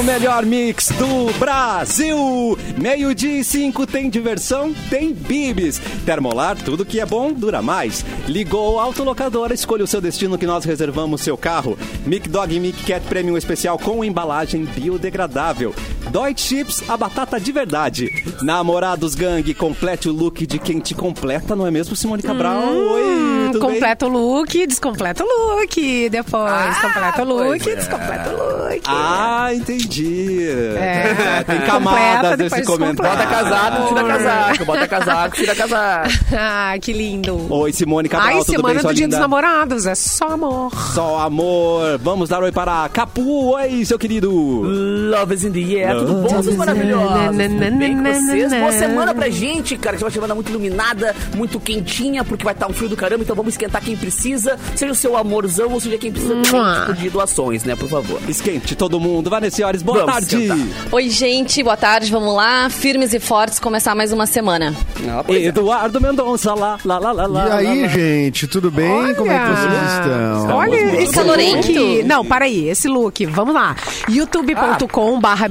[0.00, 2.58] O melhor mix do Brasil.
[2.78, 5.80] Meio-dia e cinco tem diversão, tem bibis.
[6.06, 8.04] Termolar, tudo que é bom dura mais.
[8.26, 11.78] Ligou autolocadora, escolha o seu destino que nós reservamos seu carro.
[12.06, 15.74] Mic Dog Mic Cat Premium especial com embalagem biodegradável.
[16.10, 18.08] Deutsche Chips, a batata de verdade.
[18.42, 22.62] Namorados Gang, complete o look de quem te completa, não é mesmo, Simone Cabral?
[22.74, 23.60] Oi, tudo?
[23.60, 26.08] Completa o look, descompleta o look.
[26.10, 28.82] Depois, completa o look, descompleta o look.
[28.86, 30.48] Ah, entendi.
[30.76, 31.44] É.
[31.46, 33.16] Tem camadas desse comentário.
[33.16, 34.64] Bota casaco, tira casaco.
[34.64, 36.10] Bota casaco, tira casaco.
[36.42, 37.46] Ah, que lindo.
[37.52, 39.16] Oi, Simone Cabral, Ai, tudo semana bem, sua do Dia linda?
[39.16, 40.72] dos Namorados, é só amor.
[40.94, 41.98] Só amor.
[41.98, 43.50] Vamos dar oi para Capu.
[43.54, 44.30] Oi, seu querido.
[44.32, 45.99] Love is in the air.
[46.06, 47.10] Tudo bom, seus maravilhosos?
[47.10, 48.50] na, na, Tudo bem com vocês?
[48.50, 48.72] Boa na.
[48.72, 49.96] semana pra gente, cara.
[49.96, 53.22] Que vai uma semana muito iluminada, muito quentinha, porque vai estar um frio do caramba.
[53.22, 54.58] Então vamos esquentar quem precisa.
[54.74, 56.80] Seja o seu amorzão ou seja quem precisa Mua.
[56.86, 57.76] tipo, de doações, né?
[57.76, 58.20] Por favor.
[58.28, 59.28] Esquente todo mundo.
[59.30, 60.36] Vanessa Senhores, boa Vamos tarde.
[60.44, 60.58] esquentar.
[60.92, 62.68] Oi, gente, boa tarde, vamos lá.
[62.70, 64.74] Firmes e fortes, começar mais uma semana.
[65.08, 65.44] Ah, é.
[65.46, 67.62] Eduardo Mendonça, lá, lá, lá, lá, lá.
[67.62, 68.90] E aí, lá, gente, tudo bem?
[68.90, 69.14] Olha.
[69.14, 70.56] Como é que vocês estão?
[70.56, 71.68] Olha esse Calorento.
[71.72, 72.02] look.
[72.04, 73.26] Não, para aí, esse look.
[73.26, 73.76] Vamos lá.
[74.08, 75.48] youtube.com barra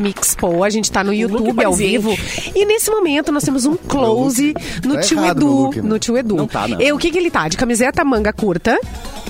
[0.47, 0.63] Mixpo.
[0.63, 2.15] A gente tá no YouTube ao vivo.
[2.55, 4.53] E nesse momento nós temos um close
[4.85, 5.45] no Tá tio Edu.
[5.47, 5.89] look, né?
[5.89, 6.35] No tio Edu.
[6.35, 6.81] Não tá, não.
[6.81, 7.47] E o que que ele tá?
[7.47, 8.79] De camiseta manga curta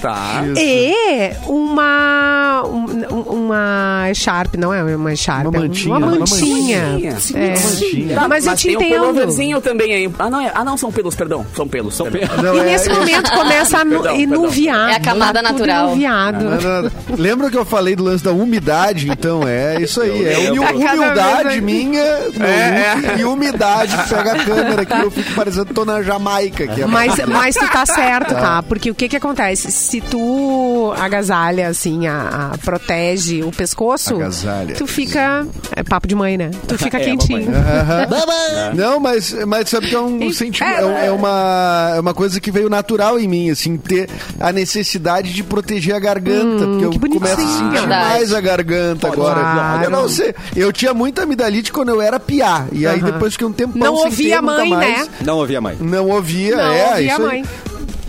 [0.02, 0.44] Tá.
[0.46, 0.62] Isso.
[0.62, 5.48] e uma um- uma Sharp, não é uma Sharp.
[5.48, 6.84] Uma é mantinha, Uma uma mantinha.
[6.90, 7.18] mantinha.
[7.36, 7.50] É.
[7.60, 8.16] mantinha.
[8.16, 10.12] Tá, Mas eu te tem um pulloverzinho também aí.
[10.20, 11.46] Ah, não, é, ah, não, são pelos, perdão.
[11.56, 11.96] São pelos.
[11.96, 12.30] São pelos.
[12.42, 14.92] Não, E é- nesse é- momento começa a Perdão, enuviar.
[14.92, 15.88] É a camada Tá natural.
[15.88, 16.44] enuviado.
[16.46, 16.92] Não, não, não.
[17.18, 19.10] Lembra que eu falei do lance da umidade?
[19.10, 20.26] Então, é isso aí.
[20.26, 20.52] É Tá
[20.94, 24.94] humildade vez- minha É, e umidade que pega a câmera aqui.
[25.00, 26.68] Eu fico parecendo que tô na Jamaica.
[26.68, 28.64] Que é Mas, mas tu tá certo, tá?
[28.64, 29.72] Porque o que que acontece?
[29.90, 34.76] Se tu agasalha, assim, a, a- protege o pescoço, Agasalha.
[34.76, 35.48] tu fica...
[35.76, 36.52] É papo de mãe, né?
[36.68, 37.50] Tu fica quentinho.
[37.52, 38.74] Aham.
[38.76, 42.40] Não, mas, mas sabe que é um sentimento, é, um- é uma, é uma coisa
[42.40, 44.08] que veio natural em mim, assim, ter
[44.40, 48.10] a necessidade de proteger a garganta, Hum, que porque eu começo a sentir Verdade.
[48.10, 49.40] mais a garganta agora.
[49.40, 49.84] Claro.
[49.86, 53.12] Eu não sei, eu tinha muita amidalite quando eu era piá, e aí Aham.
[53.12, 55.14] depois que um tempão Não sem ouvia a mãe, mais, né?
[55.26, 55.78] Não ouvi a mãe.
[55.80, 57.46] Não ouvia, Não é, ouvia a isso aí.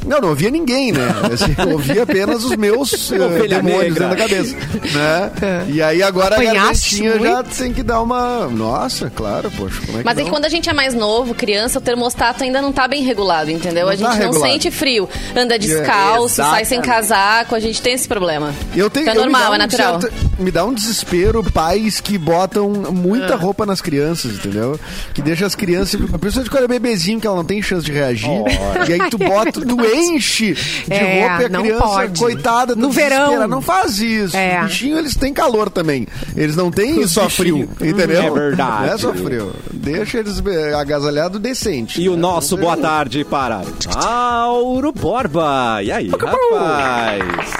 [0.06, 1.06] Não, não ouvia ninguém, né?
[1.32, 4.08] Assim, eu ouvia apenas os meus Ovelha demônios negra.
[4.08, 4.56] dentro da cabeça.
[4.56, 5.66] Né?
[5.70, 8.46] E aí agora Apanhaste a já tem que dar uma.
[8.48, 11.34] Nossa, claro, poxa, como é que Mas é que quando a gente é mais novo,
[11.34, 13.84] criança, o termostato ainda não tá bem regulado, entendeu?
[13.86, 14.52] Não a gente tá não regulado.
[14.52, 18.54] sente frio, anda É, descalço, sai sem casaco, a gente tem esse problema.
[18.74, 20.00] Eu tenho, Então é normal, dá é um natural.
[20.00, 24.78] certo- me dá um desespero pais que botam muita roupa nas crianças, entendeu?
[25.14, 28.30] Que deixa as crianças, principalmente quando é bebezinho, que ela não tem chance de reagir.
[28.88, 32.20] E aí tu bota, tu enche de É, roupa e a não criança, pode.
[32.20, 33.48] coitada, No verão.
[33.48, 34.36] Não faz isso.
[34.36, 34.60] É.
[34.60, 36.06] Os bichinhos, eles têm calor também.
[36.36, 38.22] Eles não têm só frio, entendeu?
[38.22, 38.86] É verdade.
[38.86, 39.52] Não é só frio.
[39.72, 42.00] Deixa eles eh, agasalhado decente.
[42.00, 42.18] E o né?
[42.20, 43.62] nosso boa tarde para
[43.96, 45.82] Auro Borba.
[45.82, 47.50] E aí, rapaz?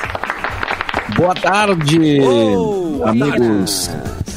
[1.17, 3.91] Boa tarde, Oh, boa amigos.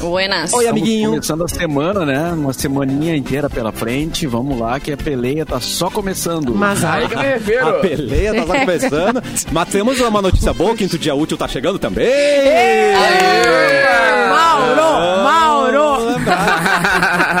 [0.08, 0.52] Buenas.
[0.52, 1.10] Oi, Estamos amiguinho.
[1.10, 2.32] começando a semana, né?
[2.32, 4.26] Uma semaninha inteira pela frente.
[4.26, 6.54] Vamos lá, que a peleia tá só começando.
[6.54, 9.22] Mas Aí que me A peleia tá só começando.
[9.50, 12.06] Mas temos uma notícia boa, quinto dia útil tá chegando também.
[14.28, 16.14] Mauro, Mauro.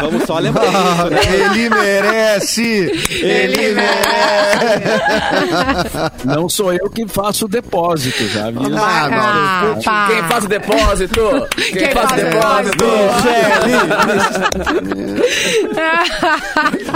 [0.04, 1.20] Vamos só lembrar isso, né?
[1.34, 3.06] Ele merece!
[3.10, 3.84] Ele merece!
[6.24, 8.62] Não sou eu que faço o depósito, já viu?
[8.76, 10.08] Ah, Ah.
[10.10, 11.20] Quem faz o depósito?
[11.56, 12.84] Quem, Quem faz o faz o depósito?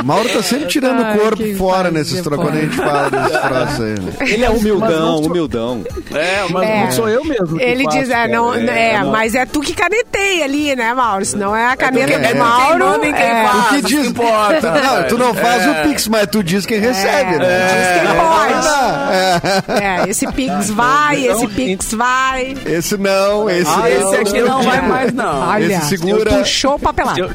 [0.01, 3.11] O Mauro tá sempre tirando o corpo quem fora nesses trocos quando a gente fala
[3.11, 3.95] desses troços aí.
[4.01, 4.13] né?
[4.21, 5.85] Ele é humildão, sou- humildão.
[6.15, 6.85] É, mas É.
[6.85, 7.57] não sou eu mesmo.
[7.59, 9.11] que Ele faço, diz, é, não, é, não.
[9.11, 11.25] mas é tu que caneteia ali, né, Mauro?
[11.25, 12.79] Se não é a caneta é do tu Mauro.
[13.01, 13.59] Quem manda quem é, faz.
[13.59, 14.01] O que diz?
[14.03, 14.71] que importa.
[14.73, 15.71] Não, tu não faz É.
[15.71, 17.69] o Pix, mas tu diz quem recebe, né?
[17.69, 18.69] diz quem pode.
[19.83, 19.85] É.
[20.05, 22.55] É, esse Pix vai, esse Pix vai.
[22.67, 25.49] Esse não, esse, Ah, Esse aqui não vai mais, não.
[25.49, 27.31] Olha, Esse segura- puxou o papelado.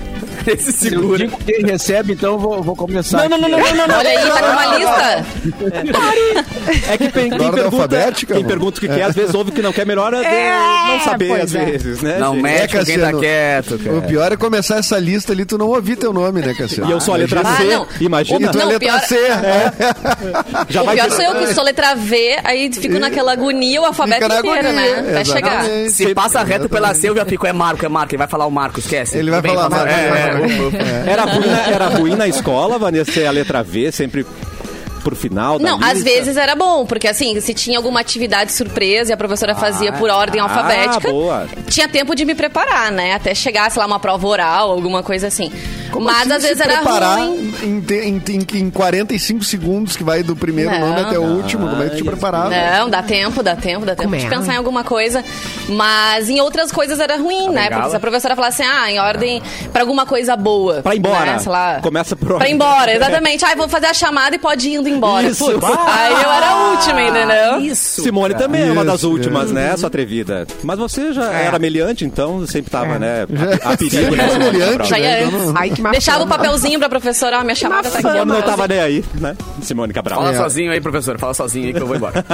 [0.47, 1.17] Eu- Esse Se eu segura.
[1.19, 3.29] digo quem recebe, então eu vou, vou começar.
[3.29, 3.97] Não, não, não, não, não, não.
[3.97, 5.25] Olha aí, tá com uma lista.
[6.89, 9.53] É que quem, quem pergunta, alfabética, quem pergunta o que quer, às vezes ouve o
[9.53, 11.65] que não quer, melhor é, É, não saber, pois às é.
[11.65, 12.17] vezes, né?
[12.19, 12.43] Não gente?
[12.43, 13.97] mexe com quem tá quieto, cara.
[13.97, 16.89] O pior é começar essa lista ali, tu não ouvir teu nome, né, Cassiano?
[16.89, 17.87] E eu sou a letra Ah, C, não.
[17.99, 18.47] imagina.
[18.47, 19.15] E tu é Não, letra pior- C.
[19.17, 19.73] É.
[20.69, 23.81] Já O vai pior ter- sou eu que sou letra V, aí fico naquela agonia
[23.81, 25.11] o alfabeto inteiro, agonia, né?
[25.13, 25.63] Vai chegar.
[25.89, 28.11] Se passa reto pela C, eu já fico, é Marco, é Marco.
[28.13, 29.17] Ele vai falar o Marco, esquece.
[29.17, 29.85] Ele vai falar Marco,
[30.39, 30.77] É, é, ufa.
[31.09, 34.25] Era ruim, na, era ruim na escola, Vanessa, ser a letra V, sempre
[35.03, 35.91] pro final da Não, lista?
[35.93, 39.91] às vezes era bom, porque assim, se tinha alguma atividade surpresa e a professora fazia
[39.91, 41.47] por ordem ah, alfabética, boa.
[41.67, 43.13] tinha tempo de me preparar, né?
[43.13, 45.51] Até chegar, sei lá, uma prova oral, alguma coisa assim.
[45.93, 47.53] Como Mas assim às vezes era preparar ruim.
[47.61, 50.79] Em, em, em, em 45 segundos, que vai do primeiro Não.
[50.79, 51.69] nome até o último.
[51.69, 52.49] Como é que te preparava?
[52.49, 54.29] Não, dá tempo, dá tempo, dá tempo Como de é?
[54.29, 55.23] pensar em alguma coisa.
[55.69, 57.65] Mas em outras coisas era ruim, né?
[57.65, 57.83] bengala?
[57.83, 59.41] Porque se a professora falasse, ah, em ordem
[59.71, 60.81] pra alguma coisa boa.
[60.81, 61.33] Pra ir embora.
[61.33, 61.39] Né?
[61.39, 61.79] Sei lá.
[61.81, 63.45] Começa por Pra ir embora, exatamente.
[63.45, 65.27] Ah, vou fazer a chamada e pode ir indo embora.
[65.27, 65.45] Isso.
[65.45, 67.59] Putz, aí eu era a última, entendeu?
[67.61, 68.01] Isso.
[68.01, 69.53] Simone também é uma das últimas, é.
[69.53, 70.47] né, sua atrevida?
[70.63, 73.27] Mas você já era meliante, então sempre tava, né,
[73.63, 74.89] a, a perigo foi meliante.
[74.89, 75.23] Já né?
[75.23, 75.33] antes.
[75.33, 78.07] Então Ai, que Deixava o papelzinho pra professora, ó, minha chamada tá aqui.
[78.07, 79.35] Simone não tava nem aí, né?
[79.61, 80.19] Simone Cabral.
[80.21, 80.37] Fala É.
[80.37, 81.17] sozinho aí, professor.
[81.19, 82.23] Fala sozinho aí que eu vou embora.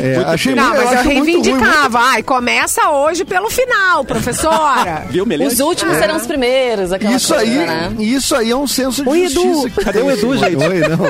[0.00, 1.98] É, achei Não, muito- mas eu acho muito ruim, muito- reivindicava.
[2.00, 5.04] Ai, começa hoje pelo final, professora.
[5.10, 5.54] Viu, meliante?
[5.54, 7.92] Os últimos serão os primeiros, aquela Isso coisa, aí, né?
[7.98, 9.30] isso aí é um senso de Oi, Edu.
[9.42, 9.70] justiça.
[9.70, 10.56] que Cadê o Edu, gente?
[10.56, 11.06] Oi, não.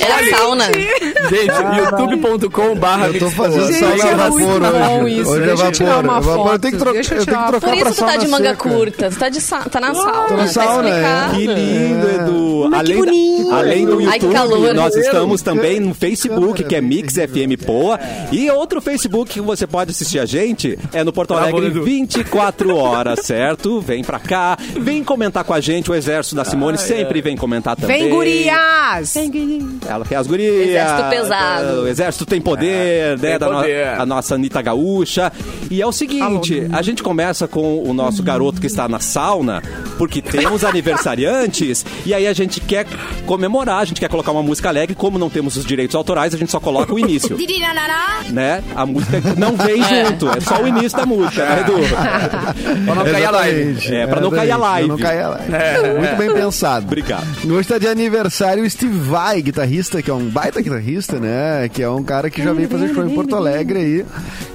[0.00, 0.64] Era sauna.
[0.66, 5.20] Gente, youtube.com barra Eu tô fazendo sauna é a vapor muito hoje.
[5.20, 5.30] isso.
[5.30, 6.04] Hoje é Deixa eu tirar vapor.
[6.04, 6.36] uma é vapor.
[6.36, 6.52] foto.
[6.54, 7.94] Eu tenho que, tro- Deixa eu eu tenho tirar que uma trocar Por pra isso
[8.00, 10.12] tu tá sauna de manga curta, tá, de sa- tá na sauna.
[10.28, 10.90] Tô na tá sauna, é.
[10.92, 11.34] explicado.
[11.36, 12.68] Que lindo, Edu.
[12.70, 13.50] Mas que além, bonito.
[13.50, 14.74] da, além do Ai, que YouTube, calor.
[14.74, 17.98] nós estamos também no Facebook, que é Mix FM Poa.
[18.32, 21.82] E outro Facebook que você pode assistir a gente é no Porto Alegre Edu.
[21.84, 23.80] 24 horas, certo?
[23.80, 25.90] Vem pra cá, vem comentar com a gente.
[25.90, 28.02] O Exército da Simone sempre vem comentar também.
[28.04, 29.14] Vem, gurias!
[29.88, 30.68] Ela quer as gurias.
[30.68, 31.82] Exército pesado.
[31.82, 33.30] O exército tem poder, né?
[33.30, 33.86] tem da no- poder.
[33.88, 35.32] a nossa Anitta Gaúcha.
[35.70, 39.62] E é o seguinte, a gente começa com o nosso garoto que está na sauna,
[39.98, 42.86] porque temos aniversariantes, e aí a gente quer
[43.26, 46.38] comemorar, a gente quer colocar uma música alegre, como não temos os direitos autorais, a
[46.38, 47.36] gente só coloca o início.
[48.30, 48.62] né?
[48.74, 51.74] A música não vem junto, é só o início da música, né, Edu?
[52.86, 53.94] Pra não cair a live.
[53.94, 54.88] É, pra não cair a live.
[54.88, 55.50] Não cair a live.
[55.98, 56.86] Muito bem pensado.
[56.86, 57.26] Obrigado.
[57.50, 61.68] Hoje tá de aniversário o Steve Vai, guitarrista, que é um baita guitarrista, né?
[61.68, 64.04] Que é um cara que já veio fazer show em Porto Alegre aí.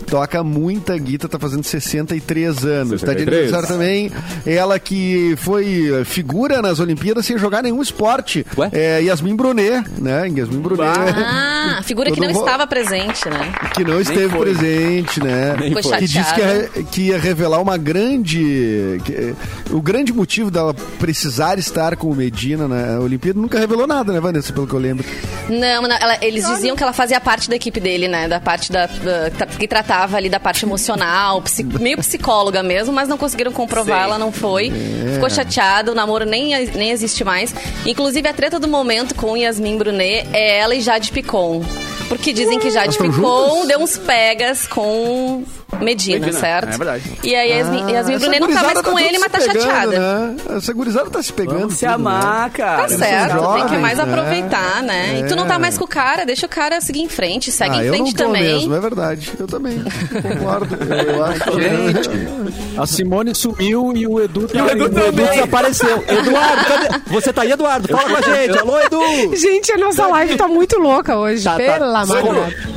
[0.08, 3.02] Toca muita guitarra, tá fazendo 63 anos.
[3.02, 3.28] Tá de 63.
[3.54, 4.12] aniversário também
[4.46, 8.46] ela que foi figura nas Olimpíadas sem jogar nenhum esporte.
[8.58, 8.70] Ué?
[8.72, 10.28] É Yasmin Brunet, né?
[10.30, 10.86] Yasmin Brunet.
[11.16, 13.52] Ah, figura que não mundo- estava presente, né?
[13.74, 14.40] Que não esteve foi.
[14.42, 15.56] presente, né?
[15.60, 15.98] Nem foi.
[15.98, 19.00] Que disse que ia, que ia revelar uma grande.
[19.04, 19.34] que-
[19.72, 24.20] o grande motivo dela precisar estar com o Medina na Olimpíada nunca revelou nada, né,
[24.20, 24.54] Vanessa?
[24.54, 25.06] Pelo que eu lembro.
[25.50, 28.28] Não, não, ela- eles diziam que ela fazia parte da equipe dele, né?
[28.28, 28.86] Da parte da.
[28.86, 34.04] da- que tratava ali da parte emocional, psi- meio psicóloga mesmo, mas não conseguiram comprovar,
[34.04, 34.72] ela não foi.
[35.14, 37.54] Ficou chateada, o namoro nem, nem existe mais.
[37.86, 41.64] Inclusive, a treta do momento com Yasmin Brunet é ela e Jade Picon.
[42.10, 45.44] Porque dizem que Jade Picon deu uns pegas com
[45.82, 46.70] Medina, Medina, certo?
[46.74, 47.04] é verdade.
[47.24, 49.60] E aí Yasmin, Yasmin Ah, Brunet não tá mais com tudo ele, mas tá pegando,
[49.62, 50.00] chateada.
[50.00, 50.36] Né?
[50.58, 51.60] Essa gurizada tá se pegando.
[51.60, 52.78] Vamos se tudo, amar, cara.
[52.78, 54.04] Tá Eles certo, são tem que jovens, mais né?
[54.04, 55.20] aproveitar, né?
[55.20, 55.58] E tu não tá É.
[55.58, 58.08] mais com o cara, deixa o cara seguir em frente, segue Ah, em eu frente
[58.08, 58.44] não tô também.
[58.44, 59.32] mesmo, é verdade.
[59.40, 59.84] Eu também.
[60.22, 60.78] Concordo.
[60.86, 64.88] Eu acho que- Gente, a Simone sumiu e o Edu tá E o Edu O
[64.88, 65.26] Edu também.
[65.28, 66.04] desapareceu.
[66.08, 67.02] Eduardo, cadê?
[67.08, 67.88] Você tá aí, Eduardo?
[67.90, 68.58] Fala com a gente.
[68.58, 69.36] Alô, Edu!
[69.36, 71.44] Gente, a nossa live tá muito louca hoje.
[71.44, 72.16] Tá, Pela tá.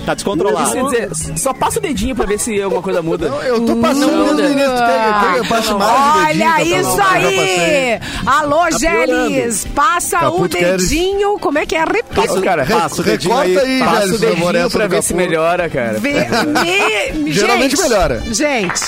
[0.08, 0.88] Tá descontrolado.
[0.88, 3.26] Dizer, só passa o dedinho pra ver se alguma coisa muda.
[3.44, 4.52] Eu tô passando Não, desde o não.
[4.52, 5.36] início.
[5.36, 6.80] Eu passe mais dedinho, Olha Capitão?
[6.80, 8.00] isso Já aí!
[8.26, 8.78] Alô, piorando.
[8.78, 9.64] Geles!
[9.74, 11.38] Passa Caputo, o queres- dedinho.
[11.38, 11.80] Como é que é?
[11.80, 12.22] Repita.
[12.22, 12.64] Passa, cara.
[12.66, 15.98] Passa o dedinho recorta aí, aí, Passa o dedinho essa pra ver se melhora, cara.
[15.98, 16.14] Vê-
[17.14, 18.22] me- Geralmente gente, melhora.
[18.30, 18.80] Gente,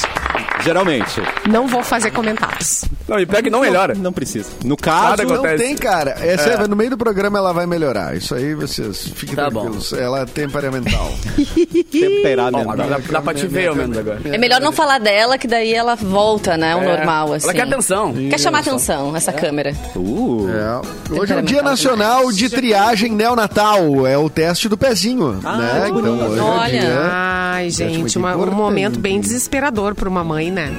[0.62, 1.22] Geralmente.
[1.48, 2.84] não vou fazer comentários.
[3.08, 3.94] Não, e pior que não melhora.
[3.94, 4.50] Não precisa.
[4.64, 6.14] No caso, Não tem, cara.
[6.20, 8.14] É, sério, no meio do programa ela vai melhorar.
[8.16, 9.62] Isso aí vocês fiquem Tá bom.
[9.62, 9.92] tranquilos.
[9.94, 11.12] Ela é temperamental.
[11.90, 12.76] temperamental.
[12.76, 14.20] Dá, dá pra te ver, ao menos, agora.
[14.24, 16.76] É melhor não falar dela, que daí ela volta, né?
[16.76, 16.96] O É.
[16.96, 17.46] normal, assim.
[17.46, 18.12] Ela quer atenção.
[18.12, 19.74] Quer chamar atenção, essa câmera.
[19.96, 21.14] Uh, É.
[21.20, 24.06] Hoje é o Dia Nacional de Triagem Neonatal.
[24.06, 25.32] É o teste do pezinho.
[25.42, 25.80] né?
[25.84, 26.24] que Então, bonito.
[26.24, 26.80] hoje é Olha.
[26.80, 26.98] dia.
[27.10, 30.70] Ai, gente, uma- um momento bem desesperador para uma mãe, né?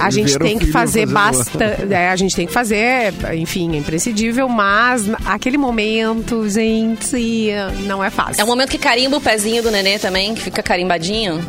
[0.00, 1.94] A gente o tem que fazer fazer bastante.
[1.94, 7.50] a gente tem que fazer, enfim, é imprescindível, mas aquele momento, gente,
[7.86, 8.40] não é fácil.
[8.40, 11.40] É um momento que carimba o pezinho do nenê também, que fica carimbadinho.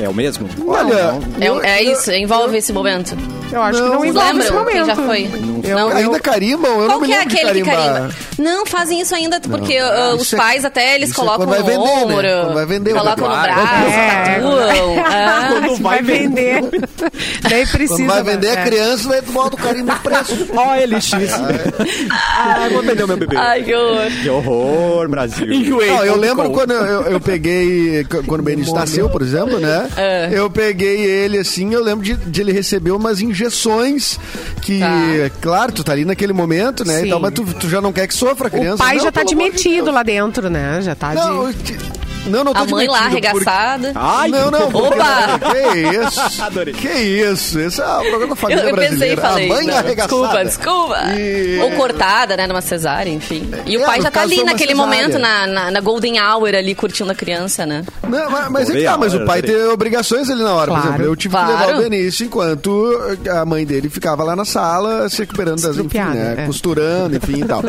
[0.00, 0.48] é o mesmo?
[0.66, 3.16] Olha, É, eu- é eu- isso, envolve esse momento.
[3.52, 4.86] Eu acho que Não, não vocês envolve esse lembram momento.
[4.86, 5.30] já foi?
[5.64, 5.88] Eu, Não.
[5.90, 6.70] Ainda eu, carimbam?
[6.70, 8.10] Eu não Qual me que é aquele que carimba?
[8.38, 11.50] Não, fazem isso ainda, porque uh, os Isso é- pais até eles é colocam quando
[11.50, 12.02] vai no vender, né?
[12.14, 14.34] ombro, Quando vai vender o colocam no braço, É.
[14.36, 15.04] tatuam.
[15.10, 16.62] Ah, Quando vai vender.
[17.50, 17.66] Nem
[17.96, 18.08] precisa.
[18.08, 18.62] Quando vai vender né?
[18.62, 20.46] a criança, daí tu bota o carimbo no preço.
[20.54, 21.10] Ó, LX.
[22.10, 23.36] ah, vou vender o meu bebê.
[23.36, 24.10] Ai, que horror.
[24.22, 25.52] Que horror, Brasil.
[25.52, 25.90] Enjoei.
[25.90, 26.52] Não, eu lembro com.
[26.54, 29.88] quando eu, eu- eu peguei, quando o Benício nasceu, por exemplo, né?
[29.96, 30.30] É.
[30.32, 34.18] Eu peguei ele assim, eu lembro de, de ele receber umas injeções
[34.62, 35.30] que, Tá.
[35.40, 37.00] claro, tu tá ali naquele momento, né?
[37.00, 37.06] Sim.
[37.06, 38.76] E tal, mas tu, tu já não quer que sofra a criança.
[38.76, 40.80] O pai Não, já tá pelo de lá dentro, né?
[40.82, 41.99] Já tá Não, de...
[42.26, 43.92] eu não, não tô A mãe lá admitindo, porque- arregaçada.
[43.94, 45.38] Ai, não, não, porque- Opa!
[45.38, 46.20] Que isso?
[46.42, 46.74] Adorei.
[46.74, 47.58] Que isso?
[47.60, 49.22] Esse é o programa da Eu, família eu pensei e brasileira.
[49.22, 49.50] falei.
[49.50, 50.18] a mãe não, arregaçada.
[50.18, 50.98] desculpa, desculpa.
[51.18, 53.50] E- Ou cortada, né, numa cesárea, enfim.
[53.66, 54.76] E o É, pai já tá ali uma naquele cesárea.
[54.76, 57.84] momento, na, na, na golden hour ali, curtindo a criança, né?
[58.06, 60.70] Não, mas, mas, é que tá, mas o pai tem obrigações ali na hora.
[60.70, 60.88] Por Claro.
[60.88, 61.58] exemplo, eu tive que Claro.
[61.66, 65.98] levar o Benício enquanto a mãe dele ficava lá na sala se recuperando das, enfim,
[65.98, 66.46] né, é.
[66.46, 67.62] costurando, enfim e tal.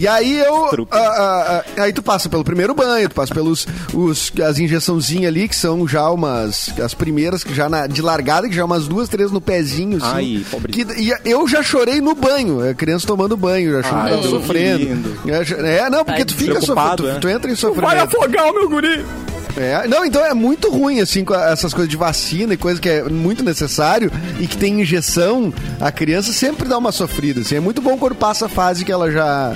[0.00, 0.86] E aí eu.
[0.90, 3.66] Ah, ah, ah, aí tu passa pelo primeiro banho, tu passa pelos
[4.04, 6.70] os, as injeçãozinhas ali, que são já umas.
[6.80, 9.96] As primeiras, que já na- de largada, que já umas duas, três no pezinho.
[9.98, 10.72] Assim, Ai, pobre.
[10.72, 14.84] que, e eu já chorei no banho, a criança tomando banho, já chorei, Ai, sofrendo.
[14.84, 15.18] lindo.
[15.66, 17.14] É, não, porque tu fica sofrendo, tu, é.
[17.18, 17.90] tu entra em sofrimento.
[17.90, 19.04] Vai afogar o meu guri.
[19.58, 22.88] É, não, então é muito ruim, assim, com essas coisas de vacina e coisa que
[22.88, 27.56] é muito necessário e que tem injeção, a criança sempre dá uma sofrida, assim.
[27.56, 29.54] É muito bom quando passa a fase que ela já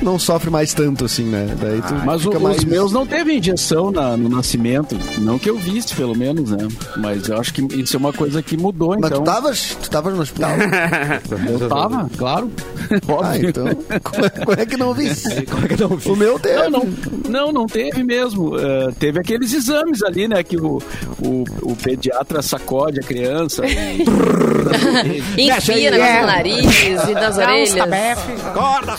[0.00, 1.46] não sofre mais tanto, assim, né?
[1.86, 2.64] Tu Mas o- fica os mais...
[2.64, 4.98] meus não teve injeção na- no nascimento.
[5.18, 6.66] Não que eu viste, pelo menos, né?
[6.96, 9.22] Mas eu acho que isso é uma coisa que mudou, Mas então.
[9.22, 10.50] tu tava, tu tava no hospital?
[11.48, 12.50] Eu tava, claro.
[12.90, 13.48] ah, Óbvio.
[13.48, 13.66] então,
[14.02, 15.10] como é, como é que não vi?
[15.50, 16.10] Como é que não vi?
[16.10, 16.68] O meu teve.
[16.68, 16.88] Não, não,
[17.28, 18.58] não, não teve mesmo.
[18.58, 20.42] Eh, teve aqueles exames ali, né?
[20.42, 20.80] Que o,
[21.20, 23.62] o, o pediatra sacode a criança.
[23.66, 24.02] e-
[25.38, 26.20] Enfia É.
[26.20, 27.74] no nariz e nas Dá uns orelhas.
[27.74, 28.32] tabefe.
[28.46, 28.96] Acorda!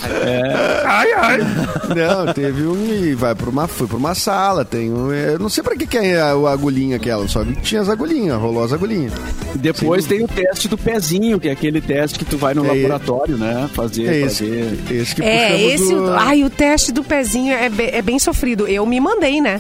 [1.96, 5.50] Não, teve um e vai pra uma, foi pra uma sala, tem um, eu não
[5.50, 8.38] sei pra que que é a, a agulhinha aquela, só vi que tinha as agulhinhas,
[8.40, 9.14] rolou as agulhinhas.
[9.56, 12.70] Depois tem o teste do pezinho, que é aquele teste que tu vai no É,
[12.70, 13.70] laboratório, né?
[13.74, 14.80] Fazer, É esse, fazer.
[14.92, 15.94] esse que É, esse.
[15.94, 18.68] do- Ai, o teste do pezinho é, be- é bem sofrido.
[18.68, 19.60] Eu me mandei, né?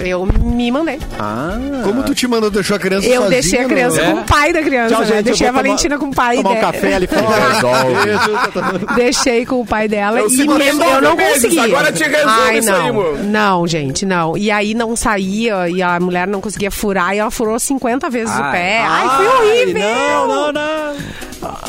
[0.00, 0.98] Eu me mandei.
[1.18, 3.30] Ah, Como tu te mandou, deixou a criança Eu sozinha?
[3.30, 4.10] deixei a no- criança É?
[4.12, 5.06] com o pai da criança, Tchau, né?
[5.06, 6.72] gente, Deixei a vou tomar- Valentina com o pai tomar um dela.
[6.72, 7.24] café ali fora.
[8.96, 11.58] Deixei com o pai dela Eu e mesmo eu não meses, consegui.
[11.60, 12.80] agora te resolve Ai, isso não.
[12.82, 13.18] aí, amor.
[13.24, 14.36] Não, gente, não.
[14.36, 18.34] E aí não saía e a mulher não conseguia furar e ela furou 50 vezes
[18.34, 18.52] o Ai.
[18.52, 18.84] pé.
[18.86, 19.82] Ai, foi horrível.
[19.82, 20.96] Não, não, não.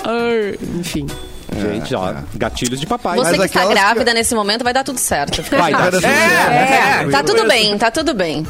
[0.06, 1.06] Ai, Enfim.
[1.60, 3.18] Gente, ó, gatilhos de papai.
[3.18, 5.42] Você Mas que está aquelas grávida nesse momento vai dar tudo certo.
[5.44, 6.14] Fica Vai dar tranquila.
[6.14, 7.08] certo.
[7.08, 8.46] É, Tá tudo bem, tá tudo bem.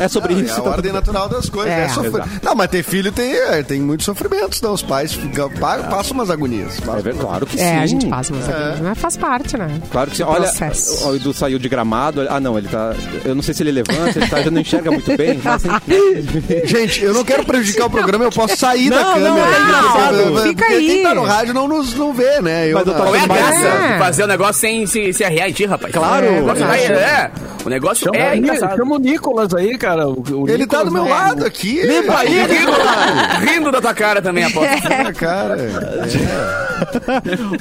[0.00, 0.52] É sobre É isso.
[0.52, 1.72] a tá ordem tudo- natural das coisas.
[1.72, 1.84] É.
[1.84, 2.08] É sofrer.
[2.14, 2.28] Exato.
[2.42, 4.72] Não, mas ter filho tem, é, tem muitos sofrimentos, não.
[4.72, 6.78] Os pais ficam- pa- passam umas agonias.
[6.78, 7.62] É verdade, claro que sim.
[7.62, 9.80] É, a gente passa, mas, mas faz parte, né?
[9.90, 10.24] Claro que sim.
[10.24, 11.08] Do Olha, processo.
[11.08, 12.26] o Edu saiu de gramado.
[12.28, 12.94] Ah, não, ele tá.
[13.24, 15.40] Eu não sei se ele levanta, ele tá, já não enxerga muito bem.
[15.42, 15.62] Mas,
[16.64, 19.30] Gente, eu não quero prejudicar o programa, eu posso sair Não, da câmera.
[19.30, 20.32] não, é engraçado.
[20.32, 21.02] Porque Fica Quem aí.
[21.02, 22.68] tá no rádio não nos não vê, né?
[22.68, 23.92] Eu, Mas eu tô Qual é a graça É.
[23.92, 25.92] de fazer o negócio sem se, se arrear rapaz?
[25.92, 26.26] Claro.
[26.28, 27.02] O negócio, vai- verdade.
[27.04, 27.30] é,
[27.64, 28.76] o negócio Chama, é o engraçado.
[28.76, 30.08] chama o Nicolas aí, cara.
[30.08, 31.82] O, o Ele tá Nicolas do meu lado aqui.
[31.82, 32.72] Limpa aí, rindo,
[33.52, 34.68] rindo da tua cara também, aposto.
[34.92, 35.56] É, cara.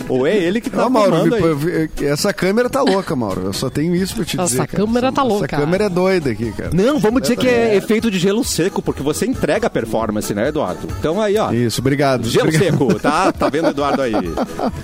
[0.10, 3.42] ou é ele que tá Não, Mauro, filmando me- essa câmera tá louca, Mauro.
[3.46, 4.68] Eu só tenho isso pra te Essa dizer.
[4.68, 4.84] cara.
[4.86, 5.46] câmera tá Essa- louca.
[5.56, 6.70] Essa câmera é doida aqui, cara.
[6.74, 10.48] Não, vamos dizer que é efeito de gelo seco, porque você entrega a performance, né,
[10.50, 10.88] Eduardo?
[11.00, 11.52] Então aí, ó.
[11.52, 12.28] Isso, obrigado.
[12.28, 12.72] Gelo Obrigado.
[12.78, 13.32] seco, tá?
[13.42, 14.14] Tá vendo, Eduardo aí?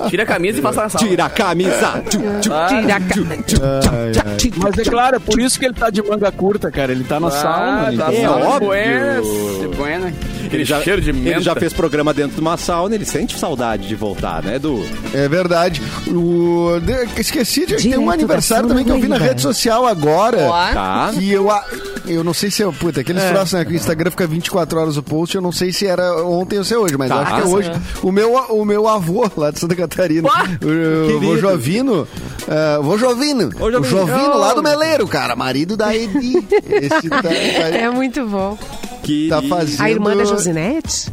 [0.09, 1.07] Tira a camisa e passa na sala.
[1.07, 2.03] Tira a camisa.
[2.09, 4.51] Tira a ca- Ai, ai.
[4.57, 6.91] Mas é claro, é por isso que ele tá de manga curta, cara.
[6.91, 7.85] Ele tá na sauna.
[7.85, 9.71] Ah, ele tá É óbvio.
[9.75, 10.07] buena.
[10.45, 11.29] Aquele Ele já, cheiro de menta.
[11.29, 14.81] ele já fez programa dentro de uma sauna, ele sente saudade de voltar, né, Edu?
[15.13, 15.81] É verdade.
[16.07, 16.69] O...
[17.17, 20.37] Esqueci de tem um aniversário também que eu vi na rede social agora.
[20.73, 21.11] Tá.
[21.13, 21.65] Que eu, a-
[22.07, 22.71] eu não sei se é.
[22.71, 23.65] Puta, aqueles troços, né?
[23.65, 26.63] Que o Instagram fica 24 horas o post, eu não sei se era ontem ou
[26.63, 27.15] se é hoje, mas Tá.
[27.15, 27.69] eu acho que é Nossa, hoje.
[27.71, 27.79] é.
[28.03, 30.29] O meu, o meu avô, lá de Santa Catarina,
[30.63, 33.83] o, o vô Jovino, uh, vô Jovino, Ô, o Jovino.
[34.07, 36.37] Jovino lá do Meleiro, cara, marido da Edi.
[36.69, 38.57] Esse tá, tá- É muito bom.
[39.03, 39.81] Que tá fazendo.
[39.81, 41.09] A irmã da Josinete?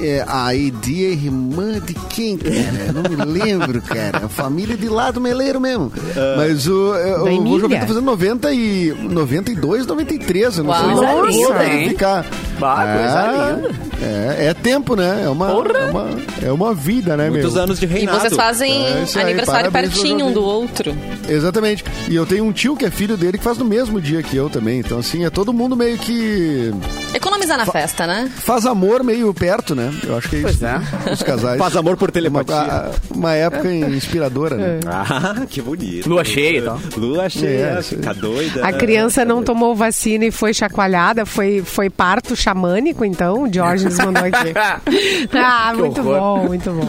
[0.00, 2.92] É, a Edi é irmã de quem, cara?
[2.92, 4.26] Não me lembro, cara.
[4.26, 5.90] A família de lá do Meleiro mesmo.
[6.36, 10.58] Mas o, é, o vô Jovino tá fazendo 90 e, 92, 93.
[10.58, 10.84] Eu não Uau.
[10.84, 11.88] sei Coisa se linda, vai hein?
[11.88, 12.26] ficar.
[12.58, 13.70] Bah, linda.
[14.02, 15.22] É, é tempo, né?
[15.24, 15.52] É uma, é
[15.90, 16.08] uma,
[16.48, 17.62] é uma vida, né, muitos meu?
[17.62, 18.20] anos de E reinado.
[18.20, 20.34] vocês fazem É aí, aniversário pro pertinho um Jovem.
[20.34, 20.96] do outro.
[21.28, 21.84] Exatamente.
[22.08, 24.36] E eu tenho um tio que é filho dele que faz no mesmo dia que
[24.36, 24.80] eu também.
[24.80, 26.70] Então, assim, é todo mundo meio que
[27.14, 28.30] Economizar na festa, né?
[28.36, 29.85] faz amor meio perto, né?
[30.04, 30.58] Eu acho que é isso.
[30.58, 31.12] Pois é.
[31.12, 31.58] Os casais.
[31.58, 32.56] Faz amor por uma, telepatia.
[32.56, 34.80] a- uma época inspiradora, né?
[34.86, 36.08] Ah, que bonito.
[36.08, 36.80] Lua cheia e tal.
[36.96, 38.64] Lua cheia, É, fica doida.
[38.66, 43.84] A criança não tomou vacina e foi chacoalhada, foi, foi parto xamânico, então, o Jorge
[43.86, 44.52] nos mandou aqui.
[45.34, 46.18] ah, Que muito horror.
[46.20, 46.88] bom, muito bom.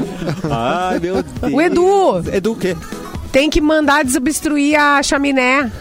[0.51, 1.53] Ai, meu Deus.
[1.53, 2.75] O Edu Edu o quê?
[3.31, 5.71] tem que mandar desobstruir a chaminé.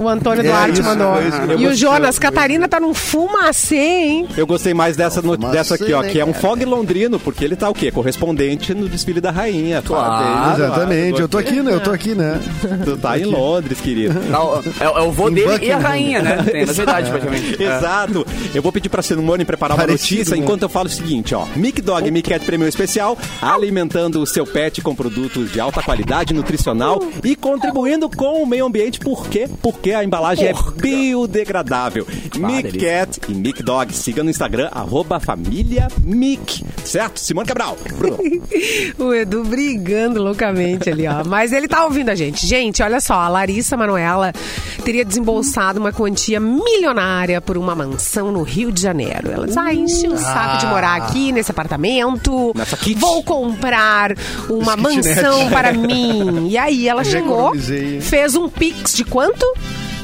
[0.00, 1.14] O Antônio É Duarte isso, mandou.
[1.50, 1.74] eu E o.
[1.74, 4.28] Jonas, Catarina tá num fumacê, hein?
[4.36, 7.44] Eu gostei mais dessa, no- dessa aqui, ó, sim, que é um fog londrino, porque
[7.44, 7.90] ele tá o quê?
[7.90, 9.82] Correspondente no desfile da rainha.
[9.82, 11.72] Claro, Exatamente, eu tô aqui, né?
[11.74, 12.40] Eu tô aqui, né?
[12.84, 14.18] Tu tá em Londres, querido.
[14.30, 16.42] Não, É, é o vô Em dele e a rainha, né?
[16.50, 17.62] Tem, na verdade, praticamente.
[17.62, 17.76] É.
[17.76, 18.26] Exato.
[18.54, 20.42] Eu vou pedir pra Simone preparar uma notícia né?
[20.42, 21.44] enquanto eu falo o seguinte, ó.
[21.56, 25.82] Mic Dog e Mic Cat Prêmio Especial, alimentando o seu pet com produtos de alta
[25.82, 28.98] qualidade nutricional e contribuindo com o meio ambiente.
[28.98, 29.48] Por quê?
[29.62, 32.06] Porque a embalagem é biodegradável.
[32.36, 33.06] Mic delícia.
[33.06, 36.64] Cat e Mic Dog, siga no Instagram, arroba família Mic.
[36.84, 37.18] Certo?
[37.20, 37.76] Simone Cabral.
[38.98, 41.24] O Edu brigando loucamente ali, ó.
[41.24, 42.46] Mas ele tá ouvindo a gente.
[42.46, 44.32] Gente, olha só, a Larissa Manoela
[44.84, 49.30] teria desembolsado uma quantia milionária por uma mansão no Rio de Janeiro.
[49.30, 52.52] Ela diz, ah, enche o saco de morar aqui nesse apartamento.
[52.54, 52.98] Nessa kit.
[52.98, 54.14] Vou comprar
[54.48, 56.48] uma mansão para mim.
[56.48, 57.52] E aí ela chegou,
[58.00, 59.46] fez um pix de quanto?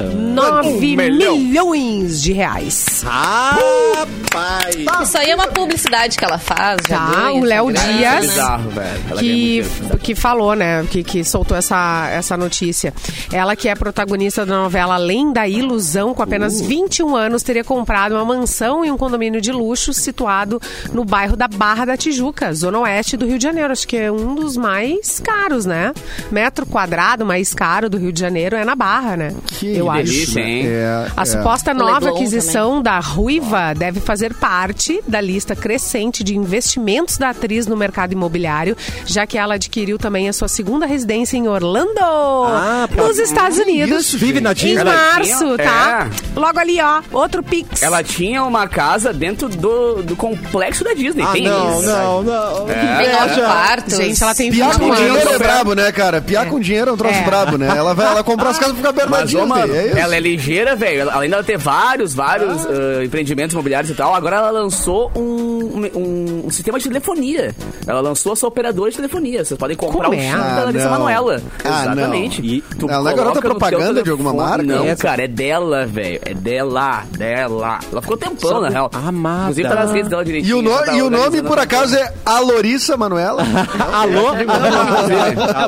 [0.03, 1.37] 9 milhão.
[1.37, 3.03] milhões de reais.
[3.03, 4.75] Rapaz!
[5.03, 6.81] Isso aí é uma publicidade que ela faz.
[6.87, 7.81] já Tá, o Léo Dias.
[8.01, 8.19] né?
[8.21, 8.71] Bizarro,
[9.17, 9.65] que,
[10.03, 10.85] que falou, né?
[10.89, 12.93] Que, que soltou essa, essa notícia.
[13.31, 18.13] Ela, que é protagonista da novela Além da Ilusão, com apenas 21 anos, teria comprado
[18.13, 20.61] uma mansão e um condomínio de luxo situado
[20.93, 23.71] no bairro da Barra da Tijuca, zona oeste do Rio de Janeiro.
[23.71, 25.93] Acho que é um dos mais caros, né?
[26.31, 29.33] Metro quadrado mais caro do Rio de Janeiro é na Barra, né?
[29.47, 30.03] Que Eu acho.
[30.03, 30.63] delícia, hein?
[30.67, 31.25] É, A é.
[31.25, 37.17] suposta O nova Leblon aquisição da Ruiva deve fazer parte da lista crescente de investimentos
[37.17, 38.75] da atriz no mercado imobiliário,
[39.05, 44.05] já que ela adquiriu também a sua segunda residência em Orlando, Ah, nos Estados Unidos.
[44.05, 44.75] isso, Vive na em Disney.
[44.81, 46.07] Ela março, tinha- tá?
[46.35, 46.39] é.
[46.39, 47.81] Logo ali, ó, outro Pix.
[47.81, 51.23] Ela tinha uma casa dentro do, do complexo da Disney.
[51.23, 51.87] Ah, tem não, isso.
[51.87, 52.65] não, não.
[52.65, 53.97] Tem nove quartos.
[53.97, 56.21] Gente, ela tem Piar 21 com dinheiro é brabo, né, cara?
[56.21, 57.23] Piar com dinheiro é um troço É.
[57.23, 57.67] brabo, né?
[57.75, 59.45] Ela vai ela compra as casas e fica perto da Disney.
[59.45, 59.97] mano, é isso.
[59.97, 61.09] ela é ligeira, velho.
[61.09, 66.43] Além dela ter vários, vários ah, empreendimentos imobiliários e tal, agora ela lançou um, um,
[66.45, 67.55] um sistema de telefonia.
[67.85, 69.43] Ela lançou a sua operadora de telefonia.
[69.45, 70.27] Vocês podem comprar Como o é?
[70.29, 70.91] chip Ah, da Larissa não.
[70.91, 71.41] Manoela.
[71.63, 72.41] Ah, Exatamente.
[72.41, 72.47] não.
[72.49, 74.63] E- Tu Ela não é garota propaganda de alguma marca?
[74.63, 75.03] Não, Essa.
[75.03, 76.19] cara, é dela, velho.
[76.25, 77.79] É dela, dela.
[77.91, 78.89] Ela ficou tempão, na real.
[78.93, 79.41] amada.
[79.51, 80.57] Inclusive tá nas redes dela E direitinho.
[80.59, 83.43] o, no- tá e o nome, por a- acaso, é Alorissa Manuela?
[83.93, 84.33] Alô?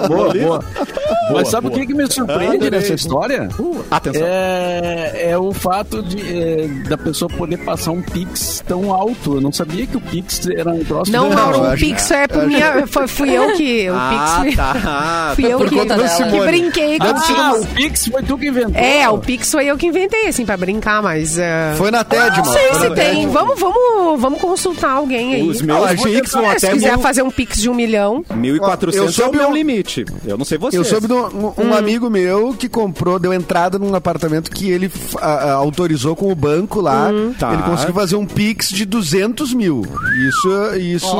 [0.08, 0.64] Boa, boa.
[1.34, 3.50] Mas sabe o que, que me surpreende nessa história?
[4.00, 4.22] Atenção.
[4.28, 9.36] É, é o fato de, é, da pessoa poder passar um Pix tão alto.
[9.36, 12.28] Eu não sabia que o Pix era um troço Não, Mauro, eu o Pix é
[12.28, 12.88] por minha.
[12.88, 13.90] Foi, fui eu que.
[13.90, 14.56] O Ah, Pix.
[14.56, 15.32] tá.
[15.36, 17.64] Fui eu que, que brinquei com o Ah, Pix.
[17.64, 18.82] o Pix foi tu que inventou.
[18.82, 21.38] É, o Pix foi eu que inventei, assim, pra brincar, mas.
[21.38, 22.54] eh, Foi na TED, Não mano.
[22.58, 23.28] sei Foi se tem.
[23.28, 25.48] Vamos, vamos, vamos consultar alguém aí.
[25.50, 28.24] Os meus Pix vão até se quiser mil- fazer um Pix de um milhão.
[28.30, 30.06] 1.400 Eu é o soube meu um- limite.
[30.26, 30.78] Eu não sei você.
[30.78, 34.92] Eu soube de um, um amigo meu que comprou, deu entrada num apartamento que ele
[35.22, 37.10] a- a- autorizou com o banco lá.
[37.38, 37.54] Tá.
[37.54, 39.84] Ele conseguiu fazer um Pix de 200 mil.
[40.28, 41.18] Isso, isso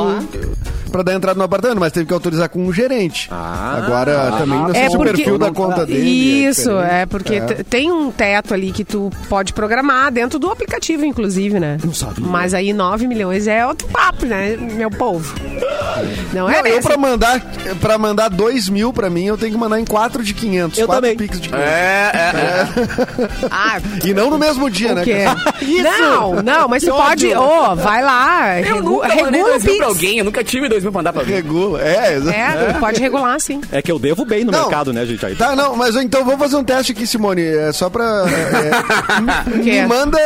[0.90, 3.28] pra dar entrada no apartamento, mas teve que autorizar com um gerente.
[3.30, 3.80] Ah.
[3.82, 6.00] Agora, também não sei É se o porque- perfil da conta dele.
[6.00, 6.92] é Isso, diferente.
[6.94, 11.60] é, porque t- tem um teto ali que tu pode programar dentro do aplicativo, inclusive,
[11.60, 11.78] né?
[11.84, 12.26] Não sabia.
[12.26, 15.32] Mas aí 9 milhões é outro papo, né, meu povo?
[16.32, 17.40] Não é Não, eu pra mandar,
[17.80, 20.78] pra mandar 2 mil pra mim, eu tenho que mandar em 4 de 500.
[20.78, 21.16] Eu 4 também.
[21.16, 21.66] Pix de 500.
[21.68, 22.68] É, é, é.
[23.50, 25.04] Ah, E não no mesmo dia, né?
[25.82, 27.34] Não, não, mas tu pode.
[27.34, 28.58] Ô, vai lá.
[28.60, 30.18] Eu regu- nunca mandei regula o dois mil pra alguém.
[30.18, 31.36] Eu nunca tive dois mil pra mandar pra alguém.
[31.36, 31.80] Regula.
[31.82, 32.16] É.
[32.16, 33.60] É, tu pode regular, sim.
[33.70, 34.60] É que eu devo bem no Não.
[34.60, 35.24] mercado, né, gente?
[35.24, 35.34] Aí.
[35.36, 37.42] Tá, não, mas então vamos fazer um teste aqui, Simone.
[37.42, 38.04] É só pra.
[38.04, 39.20] é,
[39.56, 39.82] me, quê?
[39.82, 40.18] me manda,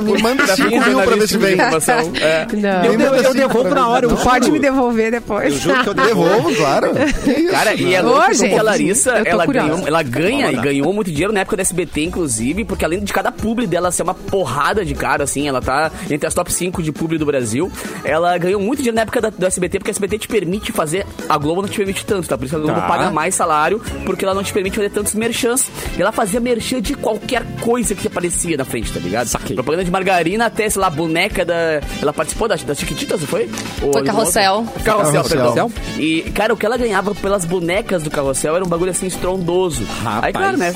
[0.00, 1.54] me manda 5 mil pra ver se vem.
[1.54, 2.12] Informação.
[2.22, 2.46] É.
[2.52, 2.84] Não.
[2.84, 4.06] Eu mando eu devolvo na hora.
[4.06, 4.16] Eu.
[4.16, 5.52] Pode me devolver depois.
[5.52, 6.22] Eu juro que eu devolvo.
[6.36, 6.90] Devolvo, claro.
[7.24, 7.50] Que isso?
[7.50, 9.68] Cara, e é Ô, louco gente, porque a Larissa, eu tô ela, curiosa.
[9.68, 10.62] ganhou, ela ganha Vamos e lá.
[10.62, 14.02] ganhou muito dinheiro na época do SBT, inclusive, porque além de cada publi dela ser
[14.02, 17.70] uma porrada de cara, assim, ela tá entre as top 5 de publi do Brasil,
[18.04, 21.06] ela ganhou muito dinheiro na época da- do SBT, porque a SBT te permite fazer,
[21.28, 22.36] a Globo não te permite tanto, tá?
[22.36, 22.86] Por isso a Globo Tá.
[22.86, 25.66] paga mais salário, porque ela não te permite fazer tantos merchans.
[25.96, 29.26] E ela fazia merchan de qualquer coisa que aparecia na frente, tá ligado?
[29.28, 29.54] Saquei.
[29.56, 31.80] Propaganda de margarina até, sei lá, boneca da...
[32.00, 33.48] Ela participou das, das Chiquititas, não foi?
[33.82, 34.02] Ou Foi?
[34.04, 35.24] Carrossel, Carrossel.
[35.24, 35.72] perdão.
[35.98, 39.84] E, cara, o que ela ganhava pelas bonecas do carrossel era um bagulho assim estrondoso.
[40.02, 40.24] Rapaz.
[40.24, 40.74] Aí, claro, né?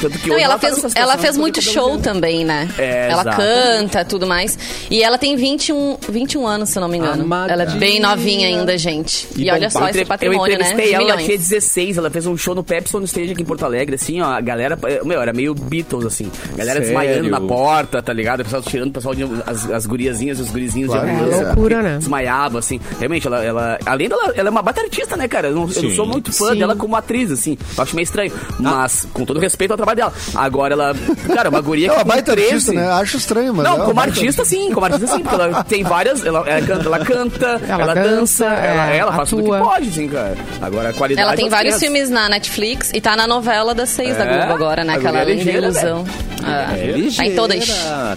[0.00, 2.02] Tanto que Não, hoje ela tá fez, ela fez muito show fazer.
[2.02, 2.68] também, né?
[2.78, 3.36] É, ela exato.
[3.36, 4.58] canta, tudo mais.
[4.90, 7.22] E ela tem 21, 21 anos, se eu não me engano.
[7.24, 7.52] Amadinha.
[7.54, 9.26] Ela é bem novinha ainda, gente.
[9.36, 10.64] E, E olha bom, só Eu esse patrimônio, eu né?
[10.70, 13.42] entrevistei De ela, ela tinha 16, ela fez um show no Pepsi on Stage aqui
[13.42, 16.86] em Porto Alegre, assim, ó, a galera, meu, era meio Beatles, assim, a galera Sério?
[16.98, 18.40] desmaiando na porta, tá ligado?
[18.40, 21.16] O pessoal tirando, o pessoal, de- as, as guriazinhas e os gurizinhos Claro, de é
[21.16, 21.96] ambulância, loucura, né?
[21.98, 25.48] Desmaiavam, assim, realmente, ela, ela além dela, ela é uma baita artista, né, cara?
[25.48, 26.58] Eu não, eu não sou muito fã Sim.
[26.58, 30.12] dela como atriz, assim, eu acho meio estranho, mas, com todo respeito ao trabalho dela.
[30.34, 30.94] Agora ela,
[31.34, 32.48] cara, uma guria É uma que com baita 13...
[32.52, 32.90] artista, né?
[32.92, 33.66] Acho estranho, mas.
[33.66, 36.66] é Não, uma como artista sim, como artista sim, porque ela tem várias, ela, ela
[36.66, 40.08] canta, ela, canta, Ela ela, dança, dança, ela, é, ela faz tudo que pode, sim,
[40.08, 40.36] cara.
[40.60, 41.26] Agora a qualidade...
[41.26, 44.36] Ela tem é vários filmes na Netflix e tá na novela das seis da É?
[44.36, 44.94] Globo agora, né?
[44.94, 46.04] Aquela é da ligeira, Ilusão.
[46.46, 46.80] É.
[46.80, 47.16] É ligeira.
[47.16, 47.68] Tá em todas.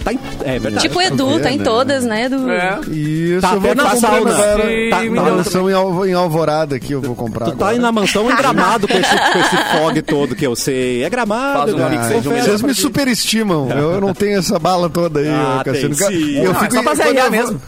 [0.04, 0.88] Tá em- é verdade.
[0.88, 1.64] Tipo o Edu, tá em né?
[1.64, 2.50] todas, né, Edu?
[2.50, 2.80] É.
[2.90, 4.34] Isso, Tá eu vou na comprar sauna.
[4.34, 4.64] agora.
[4.90, 7.46] Tá, na mansão em, Al- em Alvorada aqui, eu vou comprar.
[7.46, 7.72] Tu tá agora.
[7.72, 11.04] aí na mansão em gramado com esse, com esse fog todo que eu sei.
[11.04, 11.88] É gramado, Faz um Ah,
[12.28, 12.82] um vocês me ti.
[12.82, 13.70] superestimam.
[13.72, 15.96] Eu não tenho essa bala toda aí, Ah, Cassiano.
[15.96, 16.38] sim.
[16.44, 16.96] Eu é fico, só pra
[17.30, 17.62] mesmo.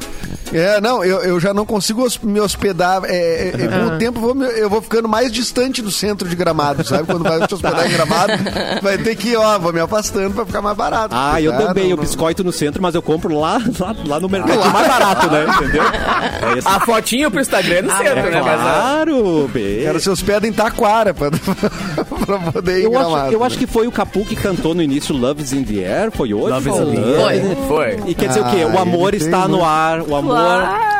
[0.53, 3.01] É, não, eu, eu já não consigo me hospedar.
[3.05, 3.95] é, é, é, com Ah.
[3.95, 7.05] o tempo eu vou, me- eu vou ficando mais distante do centro de gramado, sabe?
[7.05, 8.33] Quando vai te hospedar em gramado,
[8.81, 11.15] vai ter que, ó, vou me afastando pra ficar mais barato.
[11.17, 11.83] Ah, eu Ah, também.
[11.85, 12.03] não, Eu não.
[12.03, 15.45] biscoito no centro, mas eu compro lá, lá, lá no mercado mais barato, né?
[15.55, 15.83] Entendeu?
[15.83, 18.39] É A fotinho pro Instagram é no centro, é né?
[18.39, 19.79] Ah, claro, bem.
[19.81, 21.29] Quero se hospeda em Taquara pra,
[22.25, 23.15] pra poder ir em Eu gramado.
[23.15, 25.83] acho, eu acho que foi o Capu que cantou no início Love is in the
[25.85, 26.11] Air.
[26.11, 26.49] Foi hoje?
[26.53, 27.37] Love Foi.
[27.37, 27.97] in the Foi.
[27.97, 28.09] Foi.
[28.09, 28.63] E quer dizer o quê?
[28.63, 30.01] Ah, O amor ele tem está no ar.
[30.01, 30.42] O amor.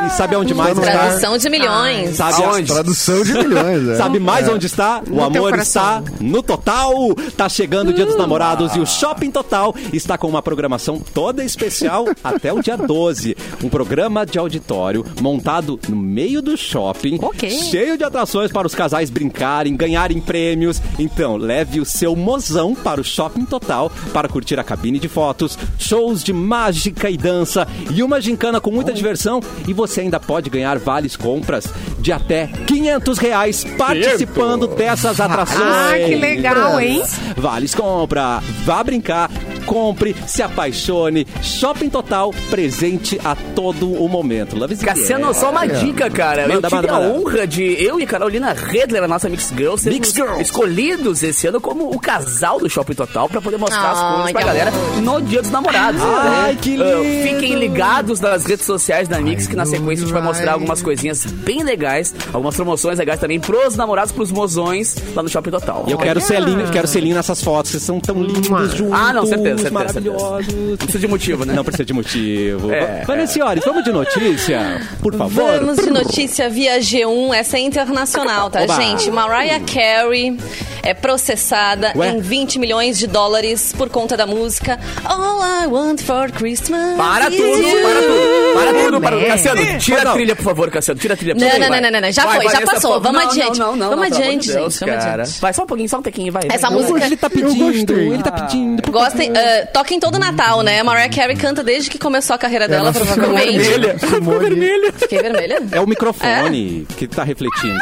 [0.06, 0.92] E sabe onde mais está?
[0.92, 2.16] Tradução de milhões.
[2.16, 2.74] Sabe Aonde?
[2.74, 3.96] Tradução de milhões, é.
[3.96, 5.02] Sabe mais onde está?
[5.10, 6.94] O No amor está no Total.
[7.38, 11.44] Tá chegando o Dia dos Namorados e o Shopping Total está com uma programação toda
[11.44, 13.38] especial até o dia 12.
[13.64, 17.50] Um programa de auditório montado no meio do shopping, Ok.
[17.50, 20.82] cheio de atrações para os casais brincarem, ganharem prêmios.
[21.00, 25.58] Então, leve o seu mozão para o Shopping Total para curtir a cabine de fotos,
[25.80, 29.33] shows de mágica e dança e uma gincana com muita diversão.
[29.68, 31.68] E você ainda pode ganhar vales compras
[32.00, 35.62] de até 500 reais participando dessas atrações.
[35.62, 37.04] Ah, que legal, hein?
[37.38, 39.30] Vales compra, vá brincar,
[39.74, 41.26] compre, se apaixone.
[41.42, 44.56] Shopping Total, presente a todo o momento.
[44.58, 45.36] Love Cassiano, air.
[45.36, 46.48] só uma dica, cara.
[46.48, 47.14] Manda, eu tive manda, a manda.
[47.20, 50.42] honra de eu e Carolina Redler, a nossa Mix Girl, sermos Mix Girls.
[50.42, 54.44] escolhidos esse ano como o casal do Shopping Total pra poder mostrar as coisas pra
[54.44, 56.02] galera no Dia dos Namorados.
[56.02, 57.30] Ai, Então, que lindo.
[57.40, 60.82] fiquem ligados nas redes sociais da Mix, que na sequência a gente vai mostrar algumas
[60.82, 65.84] coisinhas bem legais, algumas promoções legais também pros namorados, pros mozões lá no Shopping Total.
[65.88, 68.94] E eu quero selinho, quero selinho nessas fotos, vocês são tão lindos juntos.
[68.94, 70.54] Ah, não, certeza, certeza, maravilhosos.
[70.54, 71.54] Não precisa de motivo, né?
[71.54, 72.72] Não precisa de motivo.
[72.72, 75.60] É, Vanessa, senhores, vamos de notícia, por favor.
[75.60, 78.76] Vamos de notícia via G1, essa é internacional, tá, Oba.
[78.76, 79.10] gente?
[79.12, 80.38] Mariah Carey
[80.84, 82.10] é processada Ué?
[82.10, 87.30] em 20 milhões de dólares por conta da música All I Want for Christmas Para
[87.30, 87.82] is tudo, You.
[87.82, 89.26] para tudo, para tudo, para tudo.
[89.26, 89.30] É.
[89.30, 91.36] Cassiano, tira a trilha, por favor, Cassiano, tira a trilha.
[91.36, 93.60] por Não, favor, não, não, não, não, já Vai, foi, já passou, vamos não, adiante.
[93.60, 95.42] Não, não, não, Vamos adiante, Deus, gente, vamos adiante.
[95.42, 96.44] Vai só um pouquinho, só um pouquinho, vai.
[96.52, 96.78] Essa vai.
[96.80, 98.82] música- Ele tá pedindo, ele tá pedindo.
[98.82, 99.34] por Gostem, uh,
[99.74, 100.82] toquem todo Natal, né?
[100.84, 103.58] Mariah Carey canta desde que começou a carreira dela, Ela ficou provavelmente.
[103.58, 104.00] vermelha.
[104.00, 104.94] Ficou vermelha.
[104.98, 105.64] Fiquei vermelha?
[105.72, 107.80] É o microfone que tá refletindo.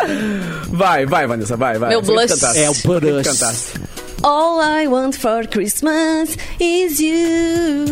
[0.69, 1.89] Vai, vai, Vanessa, vai, vai.
[1.89, 2.57] Meu Você blush.
[2.57, 3.71] É o blush.
[4.23, 7.85] All I want for Christmas is you.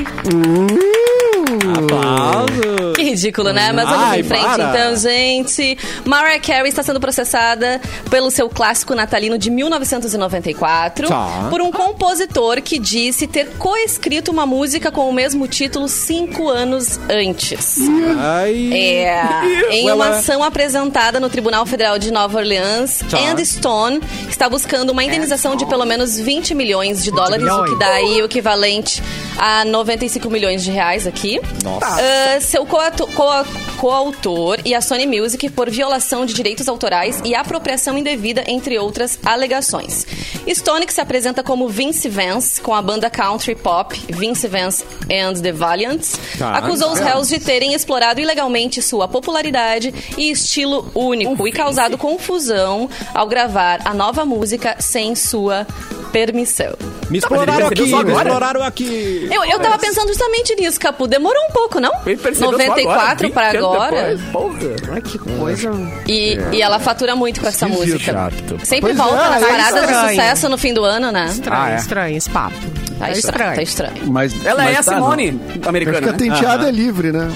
[1.77, 2.95] Aplausos.
[2.95, 3.71] Que ridículo, né?
[3.71, 4.69] Mas vamos Ai, em frente, para.
[4.69, 5.77] então, gente.
[6.05, 11.47] Mariah Carey está sendo processada pelo seu clássico natalino de 1994 Tá.
[11.49, 16.99] por um compositor que disse ter coescrito uma música com o mesmo título cinco anos
[17.09, 17.77] antes.
[18.19, 18.69] Ai.
[18.73, 19.23] É,
[19.71, 23.17] em uma ação apresentada no Tribunal Federal de Nova Orleans, Tá.
[23.17, 27.61] Andy Stone está buscando uma indenização de pelo menos 20 milhões de dólares, o que
[27.63, 27.79] milhões.
[27.79, 29.01] dá aí o equivalente
[29.37, 31.39] a 95 milhões de reais aqui.
[31.63, 31.85] Nossa.
[31.85, 33.45] Ah, seu coauto- coa-
[33.77, 39.17] coautor e a Sony Music por violação de direitos autorais e apropriação indevida, entre outras
[39.25, 40.05] alegações.
[40.53, 45.41] Stone, que se apresenta como Vince Vance, com a banda country pop Vince Vance and
[45.41, 46.51] the Valiants, Tá.
[46.57, 52.89] acusou os réus de terem explorado ilegalmente sua popularidade e estilo único e causado confusão
[53.13, 55.65] ao gravar a nova música sem sua
[56.11, 56.73] permissão.
[57.09, 58.09] Me Tá, exploraram aqui, me agora?
[58.29, 59.27] exploraram aqui.
[59.31, 61.07] Eu, eu tava pensando justamente nisso, Capu.
[61.07, 61.91] Demorou um pouco, não?
[62.05, 64.19] Ele percebeu só 94 agora, pra 20 anos agora.
[64.31, 64.59] Porra.
[64.93, 65.71] Ai, que coisa.
[66.07, 67.91] E, e ela fatura muito com essa Esquisito.
[67.93, 68.11] música.
[68.13, 68.59] Chato.
[68.65, 70.09] Sempre Pois volta é, nas é paradas de estranho.
[70.09, 71.25] sucesso no fim do ano, né?
[71.25, 71.75] Estranho, Ah, é.
[71.77, 72.55] estranho esse papo.
[72.99, 73.93] Tá Tá estranho, tá estranho.
[74.07, 76.17] Mas, Ela mas é a tá, Simone americana, que a né?
[76.17, 77.29] tenteada é livre, né?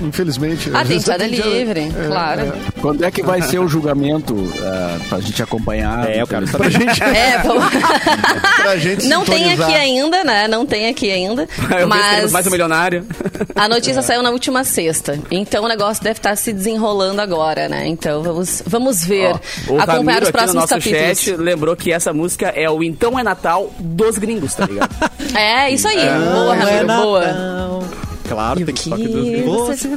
[0.00, 0.70] Infelizmente.
[0.72, 2.46] Ah, tenteada a tenteada- livre, claro.
[2.46, 2.52] não.
[2.80, 6.08] Quando é que vai ser o julgamento ah, pra gente acompanhar?
[6.08, 6.70] É, eu quero Pra saber.
[6.70, 7.64] gente, É, vamos...
[8.62, 10.48] pra gente Não tem aqui ainda, né?
[10.48, 11.42] Não tem aqui ainda.
[11.70, 13.06] Eu temos Mas mais um milionário.
[13.54, 15.18] a notícia saiu na última sexta.
[15.30, 17.86] Então o negócio deve estar se desenrolando agora, né?
[17.86, 19.32] Então vamos, vamos ver.
[19.68, 21.20] Ó, o acompanhar Ramiro os aqui no próximos nosso capítulos.
[21.20, 24.94] chat lembrou que essa música é o Então é Natal dos gringos, tá ligado?
[25.34, 25.96] É, isso aí.
[25.96, 28.07] boa, Não é Ramiro, boa.
[28.28, 29.88] Claro, E tem o que que você?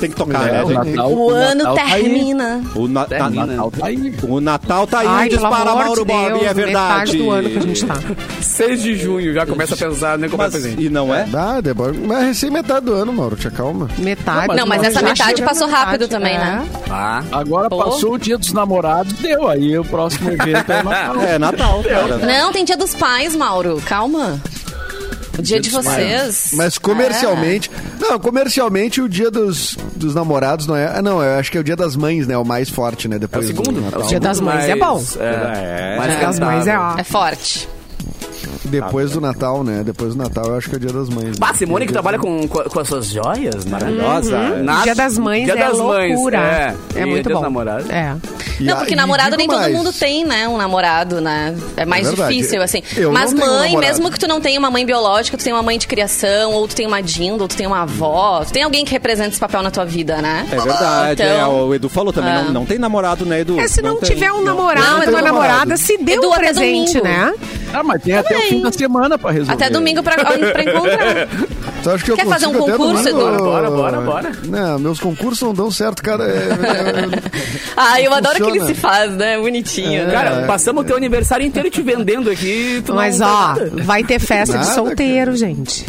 [0.00, 0.90] Tem que tocar, É, né, o gente?
[0.96, 2.60] Natal, O ano Natal tá termina.
[2.74, 3.46] O, na- Termina.
[3.46, 4.14] na- Natal tá aí.
[4.22, 6.66] o Natal tá aí, Ai, dispara Mauro de Bob, é verdade.
[6.66, 7.94] metade do ano que a gente tá.
[8.40, 10.82] 6 de junho já começa a pensar nem comprar Mas, presente.
[10.82, 11.26] e não é?
[11.34, 13.88] Ah, depois, mas recém metade do ano, Mauro, te acalma.
[13.98, 14.56] Metade.
[14.56, 16.38] Não, mas do essa ano já metade passou metade, rápido também, é.
[16.38, 16.66] né?
[16.90, 17.78] Ah, Agora Pô.
[17.84, 19.48] passou o dia dos namorados, deu.
[19.48, 21.16] Aí o próximo evento é o Natal.
[21.22, 22.18] É Natal, cara.
[22.18, 23.80] Não, tem dia dos pais, Mauro.
[23.86, 24.40] Calma.
[25.42, 26.50] O dia de vocês.
[26.54, 27.70] Mas comercialmente.
[28.00, 30.86] Não, comercialmente o dia dos, dos namorados não é.
[30.96, 32.36] ah, Não, eu acho que é o dia das mães, né?
[32.38, 33.16] O mais forte, né?
[33.16, 33.80] é o Depois segundo.
[33.80, 34.06] do É o.
[34.06, 34.80] Dia das Mães é mais-
[35.16, 35.22] bom.
[35.22, 35.96] É.
[35.98, 36.46] mais Dia das rentável.
[36.56, 36.94] mães é ó.
[36.98, 37.68] É forte.
[38.72, 39.82] Depois do Natal, né?
[39.84, 41.38] Depois do Natal eu acho que é o dia das mães.
[41.38, 41.54] Bah, né?
[41.58, 44.36] Simone que trabalha com, com, com as suas joias, maravilhosa.
[44.38, 44.82] Uhum.
[44.82, 46.36] Dia das Mães Dia é das Mães, loucura.
[46.38, 46.74] é.
[46.96, 47.40] É E muito bom.
[47.40, 47.88] namorados.
[47.90, 48.14] É.
[48.60, 50.46] Não, porque namorado nem todo mais, mundo tem, né?
[50.46, 51.56] Um namorado, né?
[51.76, 52.82] É mais É difícil, assim.
[52.96, 53.80] Eu Mas não mãe, namorado.
[53.80, 56.68] mesmo que tu não tenha uma mãe biológica, tu tem uma mãe de criação, ou
[56.68, 59.40] tu tem uma dinda, ou tu tem uma avó, tu tem alguém que representa esse
[59.40, 60.46] papel na tua vida, né?
[60.52, 62.42] É verdade, Então, é, o Edu falou também, Ah.
[62.44, 63.58] não, não tem namorado, né, Edu?
[63.58, 64.10] É, se não, tem.
[64.10, 64.44] tiver um Não.
[64.54, 67.32] namorado Não, uma namorada, se dê Edu, um presente, né?
[67.74, 69.52] Ah, mas tem até o fim da semana pra resolver.
[69.52, 71.28] Até domingo pra, pra encontrar.
[71.82, 73.28] Tu acha que eu Quer fazer um concurso, domingo?
[73.34, 73.44] Edu?
[73.44, 74.32] Bora, bora, bora.
[74.44, 76.24] Não, meus concursos não dão certo, cara.
[76.24, 77.32] É, é-
[77.76, 78.74] Ah, eu adoro que ele Funciona.
[78.74, 79.38] se faz, né?
[79.38, 80.06] Bonitinho.
[80.06, 80.12] né?
[80.12, 82.82] Cara, passamos o teu aniversário inteiro te vendendo aqui.
[82.84, 83.72] Tu Mas não ó, nada.
[83.82, 85.86] vai ter festa de Nada, solteiro, gente.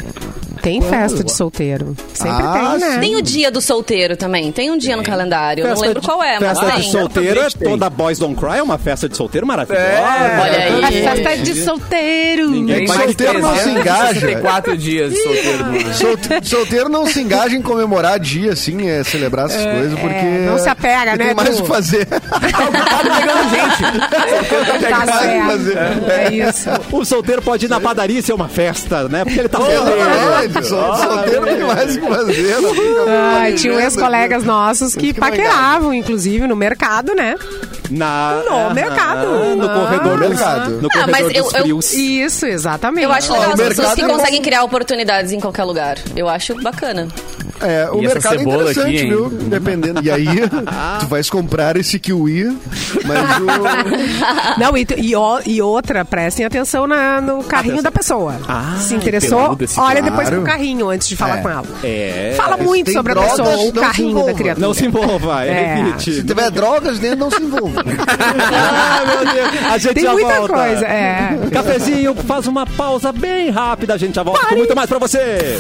[0.64, 1.94] Tem festa de solteiro.
[2.14, 2.98] Sempre Ah, tem, né?
[3.00, 4.50] Tem o dia do solteiro também.
[4.52, 5.66] Tem um dia no calendário.
[5.66, 6.92] Eu não lembro de- qual é, mas Festa de tem.
[6.92, 7.70] solteiro é Certamente tem.
[7.70, 9.86] toda Boys Don't Cry, é uma festa de solteiro maravilhosa.
[9.86, 11.06] É, Olha aí.
[11.06, 12.52] A festa de solteiro.
[12.66, 14.20] Tem Mas mais solteiro não se engaja.
[14.22, 15.94] 364 dias de solteiro.
[15.94, 20.26] Solte- solteiro não se engaja em comemorar dia, assim, é celebrar essas coisas, porque.
[20.46, 22.06] não se apega, né, Tem mais o que fazer.
[22.06, 24.90] Tá pegando gente.
[24.90, 25.06] Tá
[25.48, 25.74] fazer.
[25.74, 26.10] certo.
[26.10, 26.70] É isso.
[26.92, 29.26] O solteiro pode ir na padaria e ser uma festa, né?
[29.26, 30.53] Porque ele tá solteiro.
[30.62, 32.62] Sol- solteiro tem mais o que fazer.
[32.62, 32.72] não
[33.40, 34.02] Ai, tinha uns planejando.
[34.02, 37.36] colegas nossos que que não paqueravam, inclusive, no mercado, né?
[37.90, 39.56] Na, No mercado.
[39.56, 39.74] No Ah.
[39.74, 40.72] corredor dos, Mercado.
[40.82, 41.94] no Ah, corredor mas eu- dos eu- frios.
[41.94, 43.04] Isso, exatamente.
[43.04, 45.98] Eu acho legal as pessoas que é conseguem criar oportunidades em qualquer lugar.
[46.16, 47.08] Eu acho bacana.
[47.62, 49.10] É, o E mercado é interessante, aqui, hein?
[49.10, 49.30] viu?
[49.30, 50.02] Dependendo.
[50.04, 50.26] E aí,
[51.00, 52.58] tu vais comprar esse kiwi,
[53.06, 54.60] mas o.
[54.60, 55.14] Não, e, e,
[55.52, 58.36] e outra, prestem atenção na- no carrinho da pessoa.
[58.48, 60.04] Ah, Se interessou, olha claro.
[60.04, 61.42] depois pro carrinho antes de falar É.
[61.42, 61.64] com ela.
[61.84, 62.34] É.
[62.36, 64.34] Fala muito tem sobre a drogas, pessoa, não o se carrinho da envolva.
[64.34, 64.68] criatura.
[64.68, 65.80] Não se envolva, É.
[65.80, 66.14] evite.
[66.16, 67.84] Se tiver drogas dentro, não se envolva.
[68.56, 69.50] Ah, meu Deus.
[69.72, 70.54] A gente Tem já muita volta.
[70.54, 71.38] coisa, é.
[71.52, 73.94] Cafezinho, faz uma pausa bem rápida.
[73.94, 75.60] A gente já volta com muito mais pra você.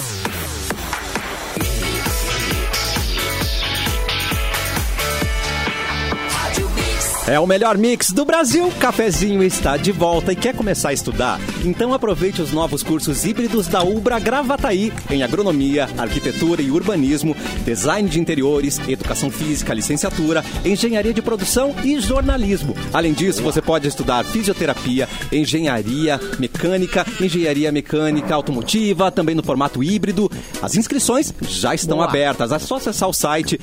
[7.26, 8.70] É o melhor mix do Brasil.
[8.82, 11.40] Cafezinho está de volta e quer começar a estudar?
[11.64, 17.34] Então aproveite os novos cursos híbridos da Ubra Gravataí em agronomia, arquitetura e urbanismo,
[17.64, 22.76] design de interiores, educação física, licenciatura, engenharia de produção e jornalismo.
[22.92, 30.30] Além disso, você pode estudar fisioterapia, engenharia mecânica, engenharia mecânica automotiva, também no formato híbrido.
[30.62, 32.52] As inscrições já estão abertas.
[32.52, 33.58] É só acessar o site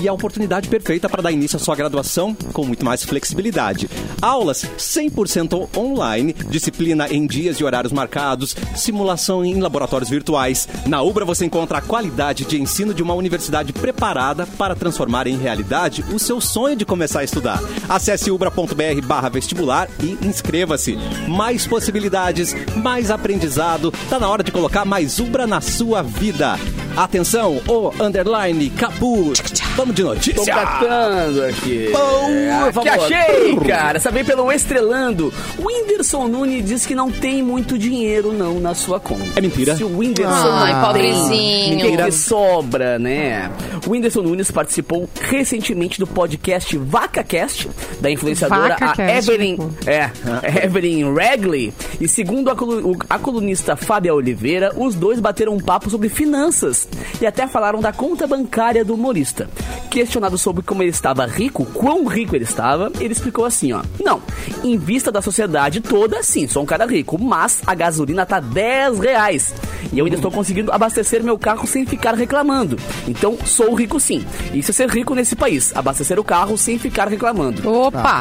[0.00, 3.88] e a oportunidade perfeita para dar início à sua graduação com muito mais flexibilidade.
[4.20, 10.68] Aulas 100% online, disciplina em dias e horários marcados, simulação em laboratórios virtuais.
[10.86, 15.36] Na Ubra você encontra a qualidade de ensino de uma universidade preparada para transformar em
[15.36, 17.60] realidade o seu sonho de começar a estudar.
[17.88, 20.96] Acesse ubra.br barra vestibular e inscreva-se.
[21.28, 23.92] Mais possibilidades, mais aprendizado.
[24.08, 26.58] Tá na hora de colocar mais Ubra na sua vida.
[26.96, 29.32] Atenção, o underline Capu.
[29.76, 30.52] Vamos de Tô notícia.
[30.54, 31.88] catando aqui.
[31.92, 33.98] Boa, que vamos achei, cara.
[34.00, 35.32] Saber pelo Estrelando.
[35.58, 39.24] O Whindersson Nunes diz que não tem muito dinheiro, não, na sua conta.
[39.36, 39.76] É mentira.
[39.76, 41.96] Se o Whindersson Ai, não pobrezinho.
[42.04, 43.50] que sobra, né?
[43.86, 47.68] O Whindersson Nunes participou recentemente do podcast VacaCast,
[48.00, 49.70] da influenciadora a VacaCast, Evelyn, tipo.
[49.88, 50.10] é,
[50.66, 51.72] Evelyn Regley.
[52.00, 56.79] E segundo a, colu- a colunista Fábia Oliveira, os dois bateram um papo sobre finanças
[57.20, 59.48] e até falaram da conta bancária do humorista.
[59.90, 63.82] Questionado sobre como ele estava rico, quão rico ele estava, ele explicou assim, ó.
[64.02, 64.22] Não,
[64.62, 68.98] em vista da sociedade toda, sim, sou um cara rico, mas a gasolina tá 10
[69.00, 69.52] reais.
[69.92, 72.76] E eu ainda estou conseguindo abastecer meu carro sem ficar reclamando.
[73.08, 74.24] Então, sou rico sim.
[74.54, 77.68] Isso é ser rico nesse país, abastecer o carro sem ficar reclamando.
[77.68, 78.20] Opa!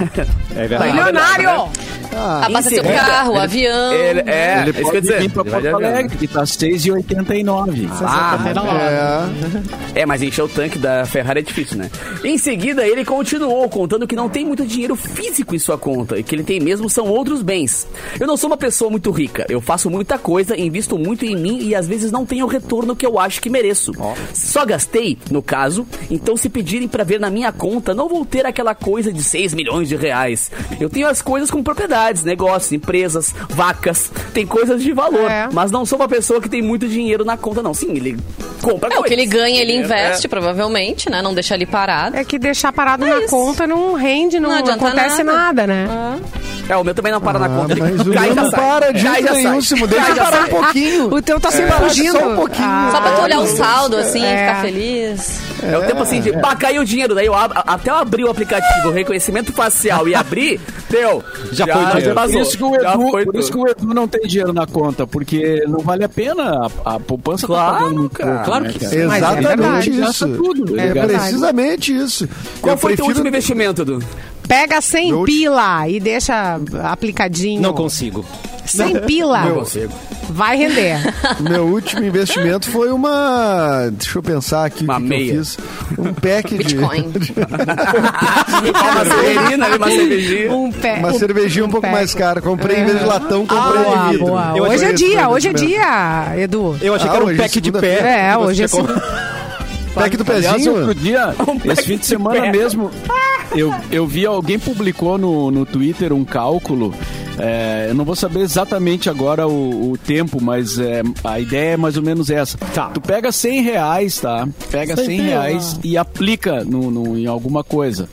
[0.56, 0.92] É verdade.
[0.94, 1.70] Milionário!
[2.12, 3.94] Ah, Abastecer o carro, o ele- avião.
[3.94, 5.20] Ele, é, Ele isso pode quer dizer.
[5.22, 5.68] vir pra Porto.
[5.68, 7.88] Alegre, que tá 6,89.
[8.02, 8.38] Ah,
[9.96, 10.02] é.
[10.02, 11.90] É, mas encher o tanque da Ferrari é difícil, né?
[12.24, 16.24] Em seguida, ele continuou contando que não tem muito dinheiro físico em sua conta e
[16.24, 17.88] que ele tem mesmo são outros bens.
[18.20, 21.60] Eu não sou uma pessoa muito rica, eu faço muita coisa, invisto muito em mim
[21.64, 23.92] e às vezes não tenho o retorno que eu acho que mereço.
[24.34, 28.46] Só gastei, no caso, então se pedirem pra ver na minha conta, não vou ter
[28.46, 30.52] aquela coisa de 6 milhões de reais.
[30.80, 35.50] Eu tenho as coisas com propriedades, negócios, empresas, vacas, tem coisas de valor, É.
[35.52, 37.74] mas não sou uma pessoa que tem muito dinheiro na conta, não.
[37.74, 38.18] Sim, ele
[38.72, 41.22] compra É, o que ele ganha, ele É, investe, provavelmente, né?
[41.22, 42.16] Não deixa ali parado.
[42.18, 43.28] É que deixar parado É na isso.
[43.30, 45.38] conta não rende, não, Não acontece nada.
[45.66, 45.88] nada, né?
[45.90, 46.18] Ah.
[46.70, 47.74] É, o meu também não para na Ah, conta.
[47.74, 48.60] ele mas o meu não sai.
[48.60, 49.60] para de Cai nenhum.
[49.60, 50.44] Cai Deixa parar sai.
[50.44, 51.14] um pouquinho.
[51.16, 52.12] O teu tá sempre fugindo.
[52.20, 52.68] só um pouquinho.
[52.68, 52.90] Ah.
[52.92, 53.48] Só pra tu olhar o É.
[53.48, 54.38] saldo, assim, É.
[54.48, 55.40] ficar feliz.
[55.64, 57.14] É o tempo assim de, pá, caiu o dinheiro.
[57.16, 61.24] Daí eu abro, até eu abrir o aplicativo, o reconhecimento facial e abrir, deu.
[61.52, 62.20] Já foi Mas dinheiro.
[62.20, 64.22] é por isso, que o Já Edu, foi por isso que o Edu não tem
[64.28, 66.68] dinheiro na conta, porque não vale a pena.
[66.86, 68.44] A, a poupança Claro, tá pagando muito cara.
[68.44, 69.06] Claro né, que sim.
[69.06, 70.10] Mas é Exatamente verdade.
[70.12, 70.28] isso.
[70.30, 71.14] Tudo, É gasta.
[71.18, 72.30] precisamente isso.
[72.62, 74.04] Qual Eu foi teu prefiro- último investimento, Edu?
[74.48, 77.62] Pega 100 Meu- pila e deixa aplicadinho.
[77.62, 78.26] Não consigo.
[78.72, 79.50] 100 pila.
[79.52, 79.94] Consigo.
[80.30, 80.98] Vai render.
[81.42, 83.90] Meu último investimento foi uma.
[83.92, 85.34] Deixa eu pensar aqui Uma o que, que meia.
[85.34, 85.58] eu fiz.
[85.98, 86.58] Um pack de.
[86.58, 87.12] Bitcoin.
[88.84, 90.52] uma cervejinha, uma cervejinha.
[90.54, 90.96] Um pé.
[91.00, 91.92] Uma cervejinha um pouco pé.
[91.92, 92.42] mais cara.
[92.42, 94.26] Comprei em vez de latão, comprei Boa, de vidro.
[94.28, 94.54] boa.
[94.56, 96.78] Eu Hoje achei é dia, hoje é dia, Edu.
[96.82, 98.00] Eu achei Ah, que era um hoje, pack de pé.
[98.00, 99.04] É, que hoje é tinha segunda-
[99.96, 100.76] Pack do Aliás, pezinho?
[100.76, 101.34] outro dia,
[101.66, 102.92] esse fim de semana mesmo,
[103.56, 106.94] eu, eu vi alguém publicou no, no Twitter um cálculo.
[107.40, 111.78] É, eu não vou saber exatamente agora o, o tempo, mas é, a ideia é
[111.78, 112.58] mais ou menos essa.
[112.74, 112.88] Tá.
[112.90, 114.48] Tu pega 100 reais, tá?
[114.70, 115.24] Pega 100 pila.
[115.24, 118.08] reais e aplica no, no- em alguma coisa.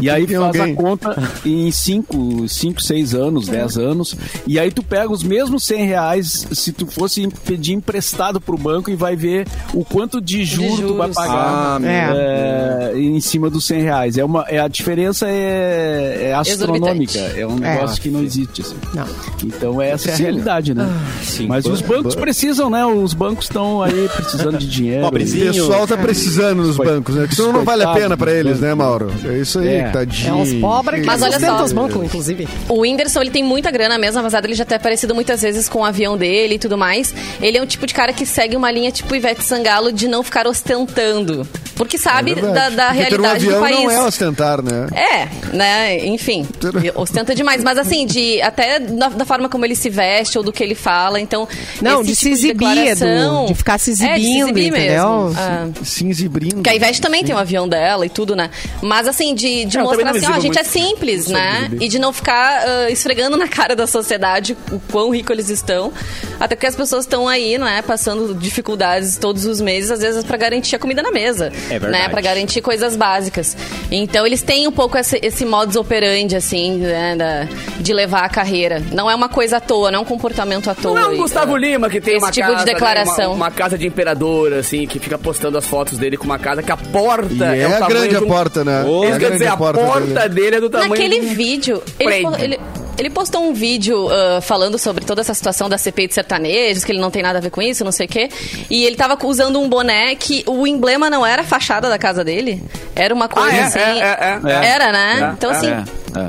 [0.00, 0.72] E aí faz alguém.
[0.72, 4.16] a conta em 5, 5, 6 anos, 10 anos.
[4.46, 8.90] E aí tu pega os mesmos 100 reais se tu fosse pedir emprestado pro banco
[8.90, 11.16] e vai ver o quanto de juro tu vai juros.
[11.16, 14.18] pagar Ah, meu é, em cima dos 100 reais.
[14.18, 17.18] É uma, é, a diferença é, é astronômica.
[17.18, 18.59] É um negócio que não existe.
[18.60, 18.76] Assim.
[18.94, 19.06] Não.
[19.44, 20.88] Então essa é a realidade, né?
[21.22, 21.46] sim.
[21.46, 22.84] Mas os bancos ban- precisam, né?
[22.86, 25.06] Os bancos estão aí precisando de dinheiro.
[25.06, 27.22] O pessoal tá precisando nos bancos, né?
[27.22, 29.10] Porque senão não vale a pena pra eles, né, Mauro?
[29.24, 29.88] É isso aí, É.
[29.90, 30.28] tadinho.
[30.28, 31.64] É uns pobres que Mas olha só.
[31.64, 32.48] os bancos, inclusive.
[32.68, 35.80] O Whindersson, ele tem muita grana mesmo, apesar dele já ter aparecido muitas vezes com
[35.80, 37.14] o avião dele e tudo mais.
[37.40, 40.22] Ele é um tipo de cara que segue uma linha tipo Ivete Sangalo de não
[40.22, 41.46] ficar ostentando.
[41.80, 43.78] Porque sabe É da, da Porque ter um realidade do avião país.
[43.84, 44.86] não é ostentar, né?
[44.92, 46.06] É, né?
[46.06, 46.46] Enfim,
[46.94, 47.62] ostenta demais.
[47.64, 50.74] Mas assim, de até da, da forma como ele se veste ou do que ele
[50.74, 51.18] fala.
[51.18, 51.48] Então.
[51.80, 55.24] Não, de se tipo exibir, declaração- Edu, de ficar se É, de exibindo, exibir entendeu?
[55.24, 55.34] mesmo.
[55.38, 55.68] Ah.
[55.82, 56.54] Cinzibrindo.
[56.56, 58.50] Porque a Ivete também tem o avião dela e tudo, né?
[58.82, 60.72] Mas assim, de, de também mostrar não assim, ó, a gente é muito.
[60.72, 61.70] simples, né?
[61.80, 65.92] E de não ficar ah, esfregando na cara da sociedade o quão rico eles estão.
[66.38, 70.36] Até porque as pessoas estão aí, né, passando dificuldades todos os meses, às vezes pra
[70.36, 71.52] garantir a comida na mesa.
[71.70, 71.92] É verdade.
[72.04, 72.08] Né?
[72.08, 73.56] Pra garantir coisas básicas.
[73.90, 77.46] Então eles têm um pouco esse, esse modus operandi, assim, né, da-
[77.80, 78.82] de levar a carreira.
[78.92, 80.94] Não é uma coisa à toa, não é um comportamento à toa.
[80.94, 82.72] Não é o E, Gustavo ah, Lima que tem esse uma tipo casa, de né,
[82.72, 83.26] declaração.
[83.32, 86.62] uma, uma casa de imperador, assim, que fica postando as fotos dele com uma casa
[86.62, 88.82] que a porta E é, é o a grande de a porta, né?
[88.82, 90.28] Isso É a quer grande dizer, a a porta dele.
[90.28, 92.30] dele é do tamanho Naquele de um vídeo, ele, prédio.
[92.30, 92.60] po- ele,
[93.00, 96.92] ele postou um vídeo ah, falando sobre toda essa situação da CPI de sertanejos, que
[96.92, 98.28] ele não tem nada a ver com isso, não sei o quê.
[98.68, 102.22] E ele tava usando um boné que o emblema não era a fachada da casa
[102.22, 102.62] dele.
[102.94, 103.62] Era uma coisa Ah, é?
[103.62, 103.78] assim.
[103.78, 104.66] É, é, é.
[104.66, 105.18] Era, né?
[105.30, 105.56] É, então, é.
[105.56, 105.66] assim.
[105.68, 106.28] É, é.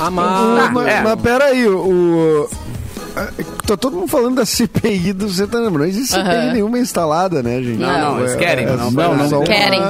[0.00, 0.26] Ah, mas...
[0.26, 1.00] Ah, mas, é.
[1.02, 2.48] mas peraí, o.
[3.66, 5.70] Tá todo mundo falando da CPI do sertanejo.
[5.76, 6.52] Não existe CPI Aham.
[6.52, 7.78] nenhuma instalada, né, gente?
[7.78, 9.80] Não, não, eles querem, É, não, só- não, só uma- Querem.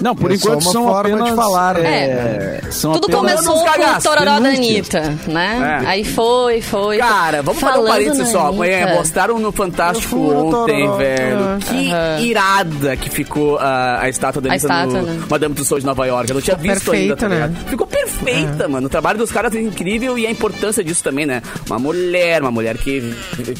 [0.00, 2.04] Não, por É enquanto são forma de apenas, falar, né?
[2.04, 4.48] é, são Tudo apenas- começou com o tororó da.
[4.50, 5.80] Anitta, né?
[5.84, 5.86] É.
[5.88, 6.98] Aí foi, foi.
[6.98, 8.46] Cara, vamos fazer um Falando parênteses só.
[8.48, 8.96] Amanhã Anitta.
[8.98, 11.58] postaram no Fantástico ontem, velho.
[11.68, 12.20] Que Aham.
[12.20, 15.22] irada que ficou a, a estátua da A Anitta estátua, no né?
[15.28, 16.30] Madame Tussauds de Nova York.
[16.30, 17.64] Eu não tinha Ficou visto ainda, tá perfeita, ligado?
[17.64, 17.70] né?
[17.70, 18.86] Ficou perfeita, mano.
[18.86, 21.42] O trabalho dos caras é incrível e a importância disso também, né?
[21.68, 23.14] Uma mulher, uma mulher que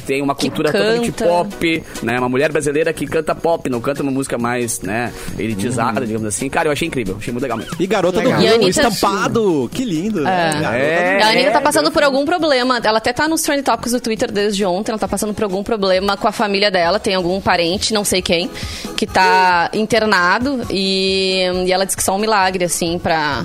[0.07, 1.25] tem uma cultura totalmente canta.
[1.31, 2.19] pop, né?
[2.19, 6.30] Uma mulher brasileira que canta pop, não canta uma música mais, né, elitizada, digamos assim.
[6.51, 7.17] Cara, eu achei incrível.
[7.19, 7.75] Achei muito legal mesmo.
[7.79, 8.39] E garota Legal.
[8.39, 9.71] do E Rio, Anitta- estampado.
[9.73, 10.31] Que lindo, né?
[10.31, 10.61] É.
[10.61, 11.23] Garota É.
[11.23, 12.81] A Anitta tá passando por algum problema.
[12.83, 14.91] Ela até tá nos trend topics do Twitter desde ontem.
[14.93, 16.99] Ela tá passando por algum problema com a família dela.
[16.99, 18.51] Tem algum parente, não sei quem,
[18.97, 20.61] que tá internado.
[20.71, 23.45] E, e ela diz que só um milagre, assim, pra.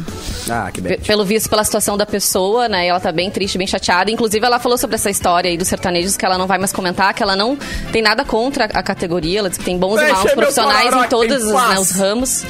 [0.49, 0.99] Ah, que bem.
[0.99, 2.85] Pelo visto, pela situação da pessoa, né?
[2.85, 4.11] E ela tá bem triste, bem chateada.
[4.11, 7.13] Inclusive, ela falou sobre essa história aí dos sertanejos que ela não vai mais comentar,
[7.13, 7.57] que ela não
[7.91, 9.39] tem nada contra a categoria.
[9.39, 11.91] Ela diz que tem bons e Deixa maus meu profissionais em todos os, né, os
[11.91, 12.43] ramos.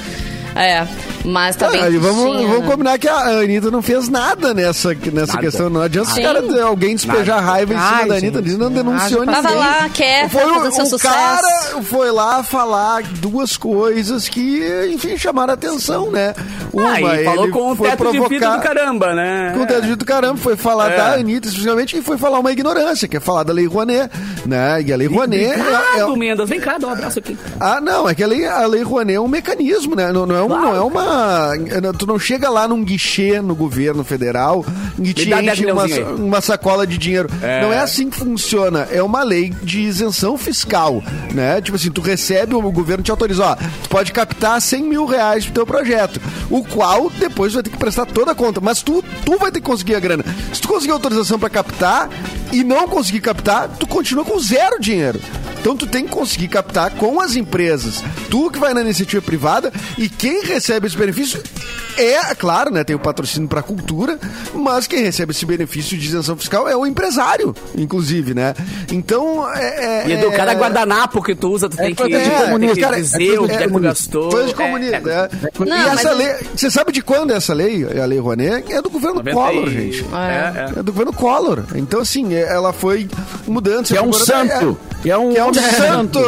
[0.56, 0.88] É.
[1.26, 2.66] Mas tá bem Ah, e vamos, vamos né?
[2.72, 5.40] combinar que a Anitta não fez nada nessa, nessa Nada.
[5.40, 5.70] questão.
[5.70, 8.44] Não adianta os caras, alguém despejar raiva em cima Ai, da Anitta.
[8.44, 8.58] gente.
[8.58, 9.42] Não denunciou ninguém.
[9.42, 11.14] Tava lá, quieta, Foi o, fazendo seu o sucesso.
[11.14, 14.62] cara foi lá falar duas coisas que,
[14.94, 16.34] enfim, chamaram a atenção, né?
[16.78, 19.52] Ah, falou ele com um foi teto de vidro provocar- do caramba, né?
[19.56, 20.96] com o teto de vidro do caramba, foi falar É.
[20.98, 24.10] da Anitta, especialmente, e foi falar uma ignorância, que é falar da Lei Rouanet,
[24.46, 24.82] né?
[24.86, 27.36] E a Lei Rouanet é, é- Ah, do Mendes, vem cá, dá um abraço aqui.
[27.60, 30.12] ah, não, é que a lei, a lei Rouanet é um mecanismo, né?
[30.12, 31.52] Não, não é, um- não é uma.
[31.98, 34.66] Tu não chega lá num guichê no governo federal
[35.00, 35.84] e te dá 10 enche uma,
[36.16, 37.30] uma sacola de dinheiro.
[37.42, 37.62] É.
[37.62, 38.88] Não é assim que funciona.
[38.92, 41.62] É uma lei de isenção fiscal, né?
[41.62, 45.46] Tipo assim, tu recebe, o governo te autoriza, ó, tu pode captar 100 mil reais
[45.46, 46.20] pro teu projeto,
[46.50, 48.60] o qual depois vai ter que prestar toda a conta.
[48.62, 50.24] Mas tu, tu vai ter que conseguir a grana.
[50.54, 52.10] Se tu conseguir autorização pra captar
[52.52, 55.20] e não conseguir captar, tu continua com zero dinheiro.
[55.66, 58.04] Então tu tem que conseguir captar com as empresas.
[58.30, 61.42] Tu que vai na iniciativa privada e quem recebe esse benefício
[61.98, 64.20] é, claro, né, tem o patrocínio para a cultura,
[64.54, 68.54] mas quem recebe esse benefício de isenção fiscal é o empresário, inclusive, né?
[68.92, 70.04] Então, é...
[70.04, 72.38] é E do é- cada guardanapo que tu usa, tu tem que, coisa de tem
[72.38, 74.30] que comunista, cara, é dizer o de que é gastou.
[74.30, 75.30] Coisa de É, comunista, é, né?
[75.58, 78.72] Não, e essa eu- lei, você sabe de quando é essa lei, a lei Rouanet?
[78.72, 80.06] É do governo 90 Collor, gente.
[80.14, 80.80] É, é.
[80.80, 81.64] É do governo Collor.
[81.74, 83.10] Então, assim, é- ela foi
[83.48, 83.88] mudando.
[83.88, 84.78] Que é um santo.
[85.06, 86.20] Que é um, que é um santo,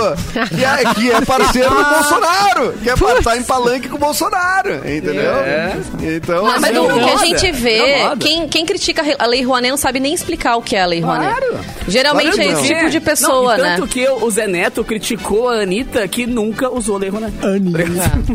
[0.56, 4.00] que é, que é parceiro do Bolsonaro, que é para estar em palanque com o
[4.00, 5.34] Bolsonaro, entendeu?
[5.34, 5.76] É.
[6.16, 8.18] Então, Mas assim, o que a moda, gente é vê, moda.
[8.18, 11.02] quem, quem critica a Lei Rouanet não sabe nem explicar o que é a Lei
[11.02, 11.40] Rouanet.
[11.40, 11.66] Claro.
[11.88, 12.78] Geralmente Claro é esse não.
[12.80, 13.76] tipo de pessoa, não, e né?
[13.78, 17.34] tanto que o Zé Neto criticou a Anitta que nunca usou a Lei Rouanet.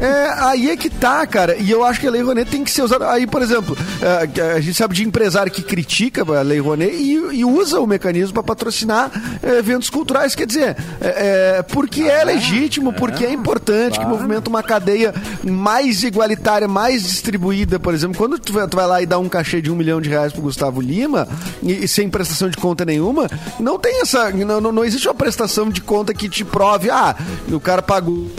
[0.01, 1.57] É, aí é que tá, cara.
[1.57, 3.09] E eu acho que a Lei Rouanet tem que ser usada.
[3.13, 7.13] Aí, por exemplo, é, a gente sabe de empresário que critica a Lei Rouanet e,
[7.33, 9.09] e usa o mecanismo para patrocinar
[9.41, 10.32] é, eventos culturais.
[10.37, 16.03] Quer dizer, é, é, porque é legítimo, porque é importante que movimenta uma cadeia mais
[16.03, 17.79] igualitária, mais distribuída.
[17.79, 20.01] Por exemplo, quando tu vai, tu vai lá e dá um cachê de um milhão
[20.01, 21.29] de reais pro Gustavo Lima
[21.63, 23.29] e, e sem prestação de conta nenhuma,
[23.59, 24.31] não tem essa.
[24.31, 27.17] Não, não, não existe uma prestação de conta que te prove, ah,
[27.51, 28.31] o cara pagou.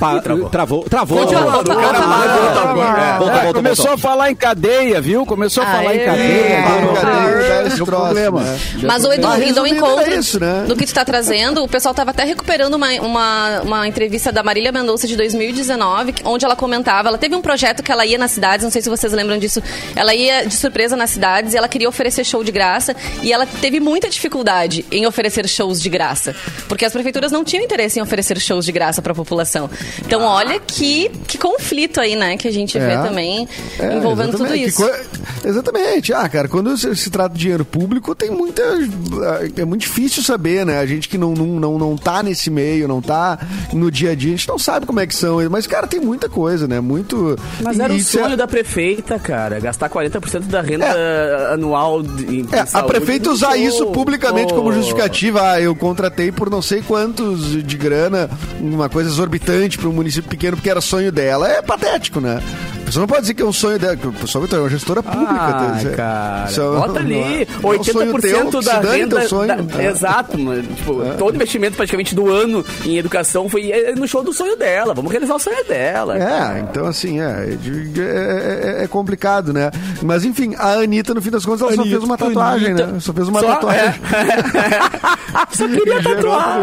[0.00, 0.20] Pa-
[0.50, 0.82] travou.
[0.84, 1.18] travou.
[1.18, 1.24] É.
[3.14, 5.24] É, voltou, começou a falar em cadeia, viu?
[5.26, 6.64] Começou a falar em cadeia.
[8.80, 8.86] É?
[8.86, 10.64] Mas o Edu, indo ao resumindo, encontro isso, né?
[10.66, 14.42] do que tu tá trazendo, o pessoal tava até recuperando uma, uma, uma entrevista da
[14.42, 18.18] Marília Mendonça de 2019, que- onde ela comentava, ela teve um projeto que ela ia
[18.18, 19.62] nas cidades, não sei se vocês lembram disso,
[19.94, 23.46] ela ia de surpresa nas cidades e ela queria oferecer show de graça e ela
[23.46, 26.34] teve muita dificuldade em oferecer shows de graça,
[26.68, 29.68] porque as prefeituras não tinham interesse em oferecer shows de graça para a população.
[30.04, 33.02] Então, olha que, que conflito aí, né, que a gente vê É.
[33.02, 34.76] também É, envolvendo tudo isso.
[34.82, 35.00] Coi-
[35.44, 36.12] Exatamente.
[36.12, 38.62] Ah, cara, quando se, se trata de dinheiro público, tem muita.
[39.56, 40.78] É muito difícil saber, né?
[40.78, 43.38] A gente que não, não, não, não tá nesse meio, não tá
[43.72, 45.38] no dia a dia, a gente não sabe como é que são.
[45.50, 46.80] Mas, cara, tem muita coisa, né?
[46.80, 47.38] Muito.
[47.62, 49.58] Mas era o isso é- sonho da prefeita, cara.
[49.60, 50.86] Gastar 40% da renda
[51.52, 52.88] anual de, em É, a saúde.
[52.92, 54.72] prefeita usar Pô, isso publicamente como pô.
[54.72, 55.52] justificativa.
[55.52, 58.28] Ah, eu contratei por não sei quantos de grana,
[58.60, 61.48] uma coisa exorbitante para um município pequeno, porque era sonho dela.
[61.48, 62.40] É patético, né?
[62.90, 63.96] Pessoa não pode dizer que é um sonho dela.
[63.96, 65.32] que A pessoa é uma gestora pública.
[65.32, 66.46] Ah, Isso é- cara.
[66.50, 67.14] isso é- Bota é- ali.
[67.14, 68.20] não é um sonho 80%
[68.50, 69.20] teu, que da renda.
[69.20, 69.46] teu sonho.
[69.64, 69.86] da- É.
[69.86, 70.62] Exato, mano.
[70.64, 74.92] Tipo, todo investimento praticamente do ano em educação foi é, no show do sonho dela.
[74.92, 76.18] Vamos realizar o sonho dela.
[76.18, 79.70] É, então assim, é, é é, é- é complicado, né?
[80.02, 82.86] Mas enfim, a Anitta, no fim das contas, ela só Anitta, fez uma tatuagem, Anitta.
[82.88, 83.00] né?
[83.00, 83.82] Só fez uma Só, tatuagem.
[83.84, 83.94] é.
[85.56, 86.58] Só queria tatuar.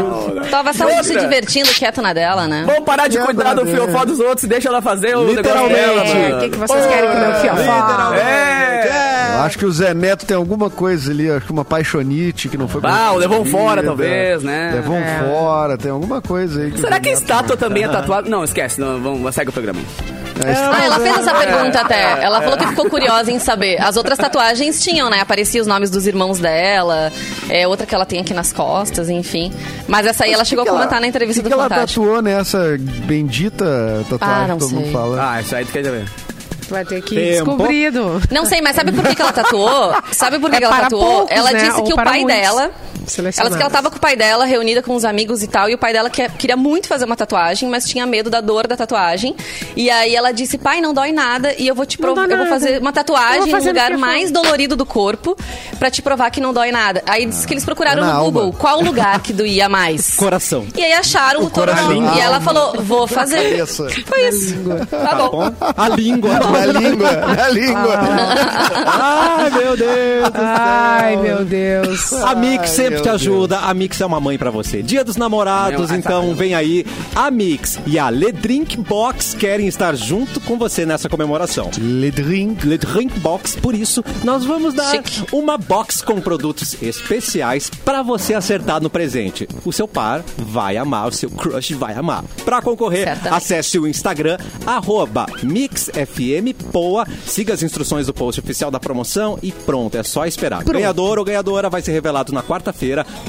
[0.52, 1.04] Tava só Outra.
[1.04, 2.64] se divertindo quieto na dela, né?
[2.66, 5.38] Vamos parar de É cuidar do fiofó dos outros e deixa ela fazer o negócio
[5.38, 5.74] Literalmente.
[5.80, 8.14] dela, É, o que, que vocês querem com o meu fiofó?
[8.16, 9.36] É.
[9.38, 12.58] Eu acho que o Zé Neto tem alguma coisa ali, acho que uma paixonite que
[12.58, 13.64] não foi Ah, o levou conseguida.
[13.64, 14.72] fora, talvez, né?
[14.74, 16.76] Levou um fora, tem alguma coisa aí.
[16.78, 18.28] Será o que a estátua também é tatuada?
[18.30, 19.80] Não, esquece, não, vamos, segue o programa.
[20.46, 22.24] É, Ah, ela fez essa pergunta até.
[22.24, 23.82] Ela falou que ficou curiosa em saber.
[23.82, 25.20] As outras tatuagens tinham, né?
[25.22, 27.12] Aparecia os nomes dos irmãos dela.
[27.50, 29.52] É outra que ela tem aqui nas costas, enfim.
[29.88, 31.70] Mas essa aí ela chegou que a ela- comentar na entrevista que do que ela
[31.70, 32.02] Fantástico.
[32.06, 34.94] tatuou nessa bendita tatuagem Ah, não que todo mundo sei.
[34.94, 35.32] fala?
[35.34, 36.06] Ah, isso aí tu quer ver.
[36.70, 37.22] Vai ter que Tempo.
[37.22, 38.22] ir descobrido.
[38.30, 39.96] Não sei, mas sabe por que, que ela tatuou?
[40.12, 41.06] Sabe por que, É que ela tatuou?
[41.20, 41.60] poucos, ela né?
[41.60, 42.72] disse Ou que o pai muitos dela.
[43.08, 43.50] Ela selecionados.
[43.52, 45.74] disse que ela tava com o pai dela, reunida com os amigos e tal, e
[45.74, 48.76] o pai dela que- queria muito fazer uma tatuagem, mas tinha medo da dor da
[48.76, 49.36] tatuagem.
[49.76, 52.30] E aí ela disse: pai, não dói nada, e eu vou te provar.
[52.30, 55.38] Eu vou fazer uma tatuagem fazer no lugar mais faço." dolorido do corpo
[55.80, 57.02] pra te provar que não dói nada.
[57.08, 58.32] Aí disse que eles procuraram É na no alma.
[58.32, 60.16] Google qual lugar que doía mais.
[60.16, 60.66] Coração.
[60.76, 61.88] E aí acharam o, coração.
[61.96, 62.16] coração.
[62.18, 63.52] E ela falou: vou fazer.
[63.52, 63.88] Cabeça.
[64.06, 64.56] Foi isso.
[64.90, 65.52] Tá bom.
[65.76, 66.34] A língua.
[66.40, 68.00] Na língua, na língua.
[68.86, 70.32] Ai, meu Deus.
[70.36, 72.14] Ai, meu Deus.
[72.14, 73.16] A Mix sempre te Deus.
[73.22, 74.82] ajuda, a Mix é uma mãe pra você.
[74.82, 76.36] Dia dos namorados, Meu, então azar.
[76.36, 76.86] vem aí.
[77.16, 81.70] A Mix e a Le Drink Box querem estar junto com você nessa comemoração.
[81.78, 82.66] Le drink.
[82.66, 85.26] Le Drink Box, por isso, nós vamos dar Chique.
[85.32, 89.48] uma box com produtos especiais pra você acertar no presente.
[89.66, 92.24] O seu par vai amar, o seu crush vai amar.
[92.46, 93.34] Pra concorrer, Certamente.
[93.36, 99.98] acesse o Instagram, arroba MixFMPoa, siga as instruções do post oficial da promoção e pronto,
[99.98, 100.64] é só esperar.
[100.64, 102.78] Ganhador ou ganhadora vai ser revelado na quarta-feira,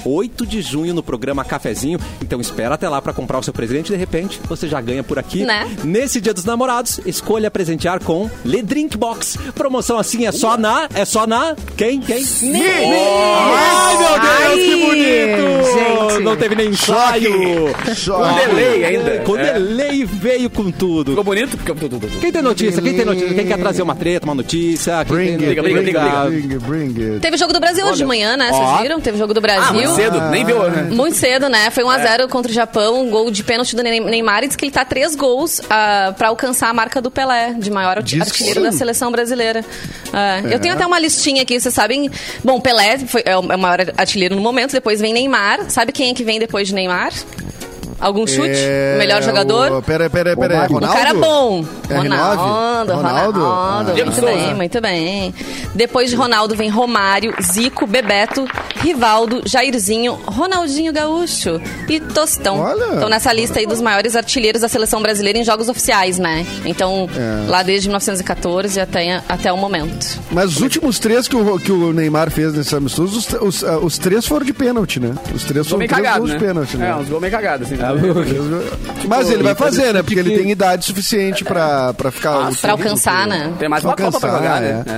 [0.05, 1.99] 8 de junho, no programa Cafezinho.
[2.23, 5.19] Então espera até lá pra comprar o seu presente, de repente você já ganha por
[5.19, 5.45] aqui.
[5.45, 5.77] Né?
[5.85, 9.39] Nesse Dia dos Namorados, escolha presentear com Le Drink Box.
[9.55, 12.25] Promoção assim é só na, é só na, quem, quem?
[13.47, 14.88] Ai, meu Deus, Ai, que.
[16.29, 17.75] Não teve nem ensaio.
[17.95, 18.23] Choque.
[18.23, 19.19] Com delay ainda.
[19.21, 19.53] Com É.
[19.53, 21.11] delay veio com tudo.
[21.13, 21.57] Ficou bonito?
[22.21, 22.81] Quem tem notícia?
[22.83, 23.35] Quem tem notícia?
[23.35, 25.05] Quem quer trazer uma treta, uma notícia?
[25.05, 25.49] Quem Bring tem...
[25.49, 27.21] it, bring bring it, bring it.
[27.21, 28.51] Teve jogo do Brasil hoje de manhã, né?
[28.51, 29.01] Vocês viram?
[29.01, 29.75] Teve jogo do Ah, Brasil.
[29.75, 30.21] muito cedo.
[30.31, 30.83] Nem viu, né?
[30.91, 31.71] Muito cedo, né?
[31.71, 34.65] Foi 1x0 contra o Japão, um gol de pênalti do Ney- Neymar e diz que
[34.65, 38.61] ele tá três gols ah, pra alcançar a marca do Pelé, de maior Diz artilheiro
[38.61, 38.67] sim.
[38.67, 39.65] da seleção brasileira.
[40.13, 42.11] Ah, Eu tenho até uma listinha aqui, vocês sabem.
[42.45, 45.71] Bom, Pelé foi, é o é o maior artilheiro no momento, depois vem Neymar.
[45.71, 47.13] Sabe quem é que vem depois de Neymar?
[48.01, 48.49] Algum chute?
[48.55, 49.73] É, o melhor jogador?
[49.73, 50.67] O, pera, pera, pera.
[50.67, 50.75] Romário.
[50.75, 50.95] Ronaldo?
[50.95, 51.65] O cara bom.
[51.89, 52.97] É Ronaldo, R9?
[52.97, 53.41] Ronaldo.
[53.41, 53.93] Ronaldo?
[53.93, 55.35] Diego muito bem, muito bem.
[55.75, 58.47] Depois de Ronaldo vem Romário, Zico, Bebeto,
[58.81, 62.61] Rivaldo, Jairzinho, Ronaldinho Gaúcho e Tostão.
[62.61, 62.95] Olha.
[62.95, 66.47] Estão nessa lista aí dos maiores artilheiros da seleção brasileira em jogos oficiais, né?
[66.65, 67.51] Então, É.
[67.51, 70.19] lá desde 1914 até, até o momento.
[70.31, 73.79] Mas os últimos três que o, que o Neymar fez nesses amistosos, os, os, ah,
[73.79, 75.15] os três foram de pênalti, né?
[75.35, 76.39] Os três foram meio três cagado, gols né?
[76.39, 76.89] de pênalti, né?
[76.91, 77.77] É, uns gols meio cagados, assim.
[79.09, 80.03] Mas ele vai fazer, né?
[80.03, 82.51] Porque ele tem idade suficiente pra, pra ficar...
[82.51, 83.53] o Pra tempo alcançar, né?
[83.59, 84.85] Tem mais uma Copa pra Alcançar, jogar, né?
[84.87, 84.93] é.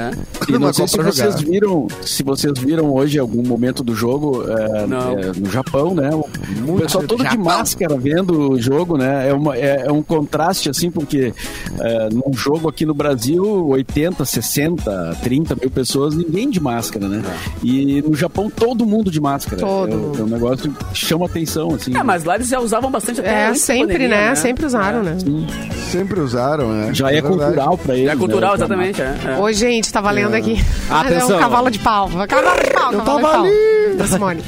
[0.51, 0.55] É.
[0.55, 1.51] E não sei se pra vocês jogar.
[1.51, 5.19] viram, se vocês viram hoje algum momento do jogo é, Não.
[5.19, 6.11] é, no Japão, né?
[6.13, 6.29] O,
[6.73, 7.45] o pessoal todo de Japão.
[7.45, 9.29] máscara vendo o jogo, né?
[9.29, 11.33] É, uma- é- é um contraste assim, porque
[11.79, 17.23] é, num jogo aqui no Brasil, 80, 60, 30 mil pessoas, ninguém de máscara, né?
[17.63, 19.61] E no Japão todo mundo de máscara.
[19.61, 21.97] Todo é, é um negócio que chama atenção, assim.
[21.97, 24.35] É, mas lá eles já usavam bastante até É, sempre, pandemia, né?
[24.37, 25.17] Sempre usaram, né?
[25.91, 26.95] Sempre usaram, né?
[26.95, 27.37] Já é, verdade.
[27.37, 28.11] cultural pra eles.
[28.13, 28.57] É cultural, né?
[28.57, 29.03] exatamente.
[29.03, 29.37] É, é.
[29.39, 30.65] Ô, gente, tava lendo aqui.
[30.89, 31.33] Atenção.
[31.35, 32.09] É um cavalo de pau.
[32.29, 33.45] Cavalo de pau, Eu cavalo de tava pau.
[33.45, 33.97] ali.
[33.97, 34.45] Da Simone.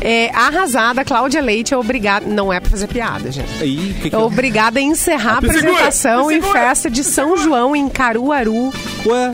[0.00, 2.26] É, arrasada, Cláudia Leite é obrigada.
[2.26, 3.64] Não é pra fazer piada, gente.
[3.64, 6.60] Ih, que que É obrigada a encerrar a segura, apresentação em segura.
[6.60, 8.72] festa de São João, em Caruaru.
[9.06, 9.32] Ué,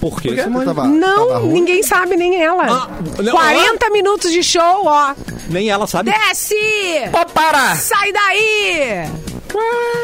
[0.00, 0.34] por quê?
[0.36, 1.52] Tava- tava não, ruim?
[1.52, 2.64] ninguém sabe, nem ela.
[2.66, 2.88] Ah,
[3.22, 5.14] não, 40 minutos de show, ó.
[5.48, 6.10] Nem ela sabe.
[6.10, 6.54] Desce!
[7.10, 7.76] Pode parar!
[7.76, 9.08] Sai daí!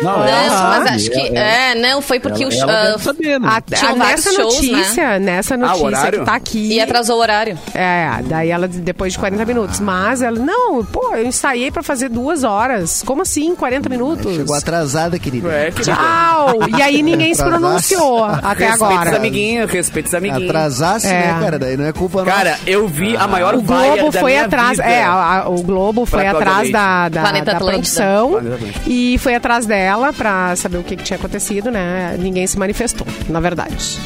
[0.02, 1.18] Não, Não, ela mas acho que.
[1.28, 2.56] ela- É, não, foi porque ela, o.
[2.56, 3.48] ela ah, deve saber, né?
[3.48, 3.60] A, a-
[3.94, 6.18] vários nessa shows, notícia, nessa o notícia horário?
[6.20, 6.72] que tá aqui.
[6.74, 7.58] e atrasou o horário.
[7.74, 9.80] É, daí ela, depois de 40 minutos.
[9.80, 13.02] Mas ela, não, pô, eu ensaiei pra fazer duas horas.
[13.04, 14.34] Como assim, 40 minutos?
[14.34, 15.48] Chegou atrasada, querida.
[15.50, 16.58] É, que Tchau!
[16.76, 19.16] E aí ninguém se pronunciou até Respeita os agora.
[19.16, 20.44] amiguinhos, respeita os amiguinhos.
[20.50, 21.10] Atrasasse, É.
[21.10, 21.58] né, cara?
[21.58, 22.30] Daí não é culpa nossa.
[22.36, 24.84] Cara, eu vi a maior O Globo foi atrás, vida.
[24.88, 28.40] é, a- a- o Globo foi Pra atrás da, da, Planeta da produção
[28.86, 32.16] e foi atrás dela pra saber o que, que tinha acontecido, né?
[32.18, 33.98] Ninguém se manifestou, na verdade.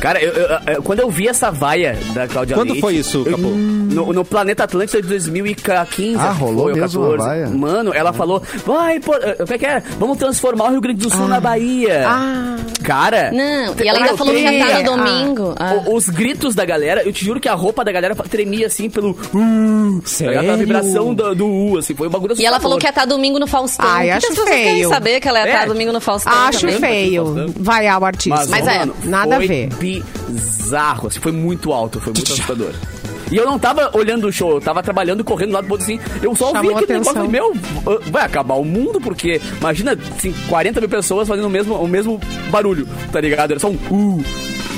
[0.00, 3.18] Cara, eu- eu- eu- quando eu vi essa vaia da Cláudia Quando Leite, foi isso,
[3.26, 3.48] eu- Capô?
[3.48, 6.16] no, no Planeta Atlântida de 2015.
[6.18, 7.46] Ah, rolou foi, mesmo uma vaia?
[7.48, 9.82] Mano, ela falou, vai, pô, eh, como é que é?
[9.98, 12.04] Vamos transformar o Rio Grande do Sul na Bahia.
[12.08, 12.56] Ah.
[12.82, 13.30] Cara...
[13.30, 15.54] Não, e ela ainda falou que ia estar no domingo.
[15.58, 15.74] Ah.
[15.86, 18.88] O- Os gritos da galera, eu te juro que a roupa da galera tremia assim
[18.88, 19.10] pelo.
[19.34, 20.50] Uh, Sério?
[20.50, 23.04] A vibração do, do U, assim, foi um bagulho E ela falou que ia estar
[23.04, 23.86] domingo no Faustão.
[23.86, 24.88] Ai, acho as pessoas querem feio.
[24.88, 25.66] saber que ela ia estar É.
[25.66, 26.78] domingo no Faustão Acho também?
[26.80, 27.52] feio.
[27.58, 28.46] Vai ao artista.
[28.48, 29.68] Mas é, mano, nada a ver.
[30.28, 32.72] Bizarro, assim, foi muito alto, foi muito assustador.
[33.30, 36.00] E eu não tava olhando o show, eu tava trabalhando, correndo lá do outro assim.
[36.20, 37.52] Eu só ouvi aquele negócio meu,
[38.10, 42.20] vai acabar o mundo, porque imagina assim, 40 mil pessoas fazendo o mesmo, o mesmo
[42.50, 43.52] barulho, tá ligado?
[43.52, 44.24] Era só um uh.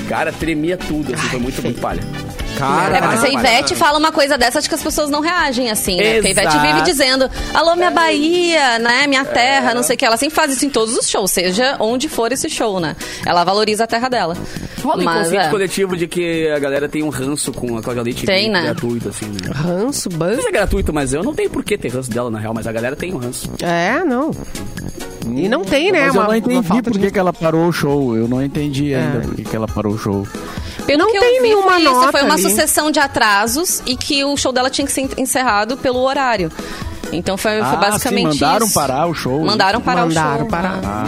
[0.09, 2.03] Cara, tremia tudo, assim, foi muito, muito palha.
[2.59, 5.21] Cara, É porque se a Ivete fala uma coisa dessa, acho que as pessoas não
[5.21, 6.15] reagem assim, né?
[6.15, 9.07] Porque a Ivete vive dizendo, alô, minha Bahia, né?
[9.07, 10.05] Minha terra, não sei o que.
[10.05, 12.95] Ela sempre faz isso em todos os shows, seja onde for esse show, né?
[13.27, 14.37] Ela valoriza a terra dela.
[14.83, 15.51] Rola Mas, inconsciente é.
[15.51, 18.63] coletivo de que a galera tem um ranço com a Cláudia Leite Tem, né?
[18.63, 19.51] gratuito, assim, né?
[19.53, 20.33] Ranço, Não ban.
[20.35, 22.53] sei se é gratuito, mas eu não tenho por que ter ranço dela, na real,
[22.55, 23.51] mas a galera tem um ranço.
[23.63, 24.31] É, não.
[25.25, 26.07] E não tem, né?
[26.07, 28.17] Mas uma, eu não entendi por que, que ela parou o show.
[28.17, 29.21] Eu não entendi ainda É.
[29.21, 30.27] por que, que ela parou o show.
[30.87, 31.93] Pelo Não que tem eu vi, nenhuma foi isso.
[31.93, 32.43] nota Foi uma ali.
[32.43, 36.51] sucessão de atrasos e que o show dela tinha que ser encerrado pelo horário.
[37.13, 38.75] Então foi, foi Ah, basicamente sim, mandaram isso.
[38.75, 39.45] parar o show.
[39.45, 40.49] Mandaram parar Mandaram o show.
[40.49, 40.81] parar.
[40.85, 41.05] Ah.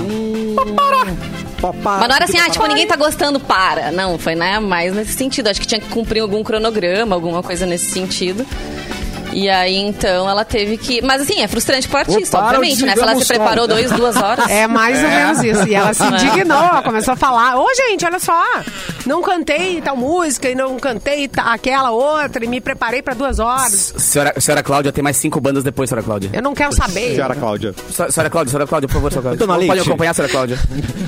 [1.98, 3.90] Mas não era assim, ah, tipo, ninguém tá gostando, para.
[3.90, 5.48] Não, foi, né, mais nesse sentido.
[5.48, 8.46] Acho que tinha que cumprir algum cronograma, alguma coisa nesse sentido.
[9.34, 11.02] E aí, então, ela teve que.
[11.02, 12.94] Mas assim, é frustrante pro artista, para, obviamente, né?
[12.94, 14.48] Se ela se preparou dois, duas horas.
[14.48, 15.68] É mais ou menos isso.
[15.68, 18.42] E ela se indignou, começou a falar: Ô, gente, olha só,
[19.04, 23.92] não cantei tal música e não cantei aquela outra e me preparei pra duas horas.
[23.98, 26.30] Senhora, senhora Cláudia, tem mais cinco bandas depois, senhora Cláudia.
[26.32, 27.14] Eu não quero saber.
[27.16, 27.74] Senhora Cláudia.
[27.90, 29.46] Se- Senhora Cláudia, senhora Cláudia, por favor, senhora Cláudia.
[29.46, 29.88] Dona Pode Leite.
[29.88, 30.58] acompanhar, senhora Cláudia.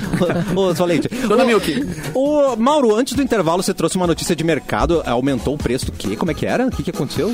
[0.55, 1.07] Ô, sua leite.
[1.27, 1.87] Dona Milk.
[2.13, 5.01] Ô, Mauro, antes do intervalo, você trouxe uma notícia de mercado.
[5.05, 6.15] Aumentou o preço do quê?
[6.15, 6.67] Como é que era?
[6.67, 7.33] O que, que aconteceu?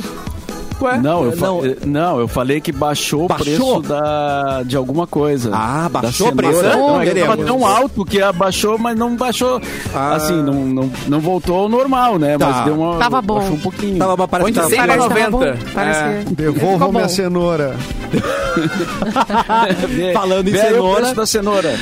[0.81, 0.97] Ué?
[0.97, 1.65] Não, eu fa- Não.
[1.65, 3.77] eh, não, eu falei que baixou, Baixou?
[3.77, 5.51] o preço da, de alguma coisa.
[5.53, 6.61] Ah, baixou o preço?
[6.63, 9.61] Não, Não, ele tava tão alto que abaixou, mas não baixou.
[9.93, 10.13] Ah.
[10.15, 12.37] Assim, não, não, não voltou ao normal, né?
[12.37, 12.47] Tá.
[12.49, 12.97] Mas deu uma.
[12.97, 13.39] Tava bom.
[13.39, 13.97] Baixou um pouquinho.
[13.99, 15.55] Tava, parece que tava- sempre Parece que tava 90.
[15.57, 15.63] bom.
[15.73, 16.23] Parece É.
[16.25, 17.09] que- Devolvam minha bom.
[17.09, 17.75] cenoura.
[20.13, 20.99] Falando em vê aí o cenoura.
[21.01, 21.75] preço da cenoura.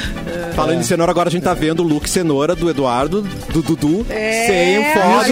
[0.56, 4.06] Falando em cenoura, agora a gente tá vendo o look cenoura do Eduardo, do Dudu,
[4.10, 5.32] É, sem o fog.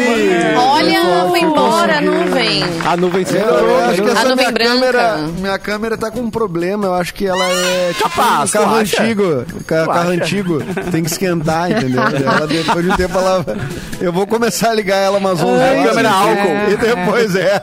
[0.57, 2.63] Olha, foi embora a nuvem.
[2.85, 3.85] A nuvem Eu, cenoura.
[3.89, 4.69] acho que A essa nuvem minha branca.
[4.73, 6.85] câmera, minha câmera tá com um problema.
[6.87, 9.45] Eu acho que ela é tipo Capaz, um carro antigo.
[9.67, 10.09] Carro acha?
[10.09, 10.63] antigo.
[10.91, 12.01] Tem que esquentar, entendeu?
[12.29, 13.45] Ela, depois de um tempo ela.
[14.01, 15.89] Eu vou começar a ligar ela umas 11 É, horas.
[15.89, 16.71] câmera álcool.
[16.71, 17.61] E depois é.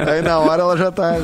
[0.12, 1.14] Aí na hora ela já tá.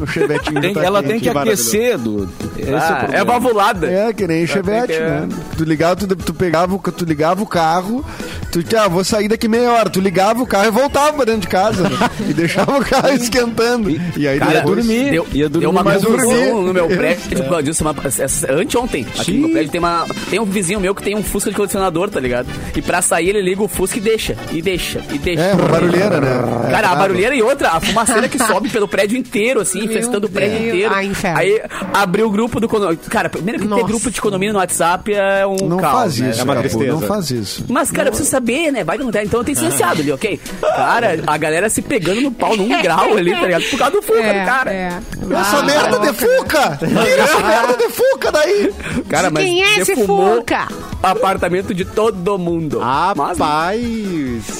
[0.00, 1.10] O chevetinho Tem- tá ela quente.
[1.12, 2.28] tem que aquecer, do.
[2.58, 3.14] Esse é o Ah, problema.
[3.22, 3.86] é valvulada.
[3.90, 5.28] É, que nem chevette, que- né?
[5.56, 8.04] Tu ligava, tu, tu pegava, o- tu ligava o carro,
[8.50, 9.88] tu ah, vou sair daqui meia hora.
[9.88, 11.96] Tu ligava o carro e voltava pra dentro de casa, né?
[12.28, 13.88] E deixava o carro esquentando.
[13.90, 14.76] E aí Cara, depois...
[14.84, 15.10] dormir.
[15.10, 16.66] Deu, Ia dormir deu uma mais confusão dormir.
[16.66, 17.84] no meu prédio por causa disso.
[17.84, 21.14] Uma, essa- anteontem, aqui no meu prédio, tem, uma, tem um vizinho meu que tem
[21.16, 22.48] um Fusca de colecionador, tá ligado?
[22.76, 25.42] E pra sair ele liga o Fusca e deixa, e deixa, e deixa.
[25.42, 26.68] É, uma barulheira, né?
[26.70, 30.26] Cara, É, a barulheira e outra, a fumaceira que sobe pelo prédio inteiro, assim, infestando
[30.26, 30.94] o prédio inteiro.
[30.94, 31.38] Ah, inferno.
[31.38, 31.60] Aí
[31.92, 32.98] abriu o grupo do condomínio.
[33.08, 33.84] Cara, primeiro que ter Nossa.
[33.86, 36.30] grupo de condomínio no WhatsApp é um Não caos, faz né?
[36.30, 36.92] isso, É uma tristeza.
[36.92, 37.64] Não faz isso.
[37.68, 38.84] Mas, cara, eu preciso saber, né?
[38.84, 39.24] Vai perguntar.
[39.24, 40.40] Então tem silenciado ali, ok?
[40.60, 43.64] Cara, a galera se pegando no pau num grau ali, tá ligado?
[43.64, 44.72] Por causa do Fusca É, do cara.
[44.72, 44.88] é.
[45.30, 46.78] Essa Ah, merda de fuca!
[46.78, 48.72] Tira essa merda de fuca daí!
[49.08, 50.68] Cara, mas Quem é esse Fuca?
[51.02, 52.80] apartamento de todo mundo.
[53.16, 53.80] Mas, Rapaz.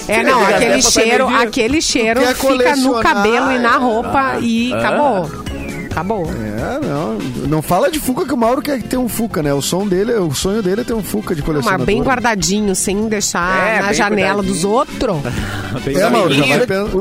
[0.09, 3.79] É, não, aquele cheiro, aquele cheiro Quer fica no cabelo e na é.
[3.79, 4.71] roupa e
[5.17, 5.45] acabou.
[5.91, 6.27] Acabou.
[6.27, 7.15] É, não.
[7.49, 9.55] Não fala de fuca que o Mauro quer ter um fuca, né?
[9.55, 11.79] O som dele, o sonho dele é ter um fuca de colecionador.
[11.79, 14.55] Mas bem guardadinho, sem deixar É, na janela cuidadinho.
[14.55, 15.17] dos outros.
[15.87, 16.97] É, Mauro, já vai pensar.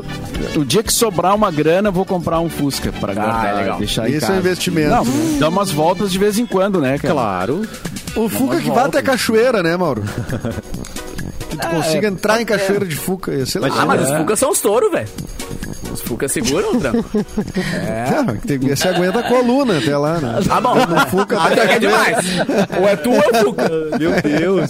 [0.57, 3.78] O dia que sobrar uma grana, eu vou comprar um Fusca pra guardar, é legal.
[3.78, 4.89] deixar em Isso é investimento.
[4.89, 5.05] Não,
[5.39, 7.14] dá umas voltas de vez em quando, né, cara?
[7.14, 7.61] Claro.
[8.16, 10.03] O Fuca que vai até cachoeira, né, Mauro?
[11.49, 13.45] Que tu consiga entrar em cachoeira de Fuca.
[13.45, 13.78] Ser legal.
[13.82, 15.07] Ah, mas os Fucas são os touros, velho.
[15.93, 17.03] Os Fucas seguram o trampo.
[17.85, 20.39] É, tem que se aguenta a coluna até lá, né?
[20.47, 20.75] Tá bom.
[20.75, 22.17] No Fuca que é demais.
[22.79, 23.69] Ou é tu ou é o Fuca.
[23.99, 24.69] Meu Deus.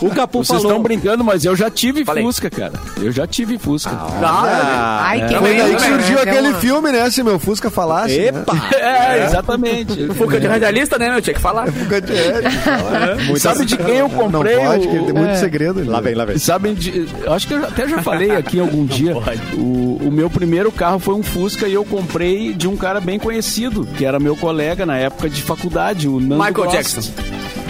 [0.00, 0.70] O Capu Vocês falou...
[0.72, 2.22] estão brincando, mas eu já tive Falei.
[2.24, 2.72] Fusca, cara.
[3.00, 3.90] Eu já tive Fusca.
[3.92, 6.22] Ah, Ai, quem Foi lembra, daí que surgiu né?
[6.22, 7.10] aquele uma- filme, né?
[7.10, 8.18] Se meu Fusca falasse.
[8.18, 8.26] né?
[8.28, 8.52] Epa!
[8.80, 10.06] É, exatamente.
[10.14, 11.20] Fuca de radialista, né, meu?
[11.22, 11.70] Tinha que falar.
[11.72, 14.56] Fuca de é, Sabe de quem eu Não comprei?
[14.58, 15.36] pode, o- que ele tem muito é.
[15.36, 15.88] segredo.
[15.90, 16.38] Lá vem, lá vem.
[16.38, 17.08] Sabem de.
[17.22, 19.14] eu Acho que eu até já falei aqui algum dia.
[19.54, 23.18] O, o meu primeiro carro foi um Fusca e eu comprei de um cara bem
[23.18, 26.72] conhecido, que era meu colega na época de faculdade, o Nando Michael Gross.
[26.72, 27.00] Jackson.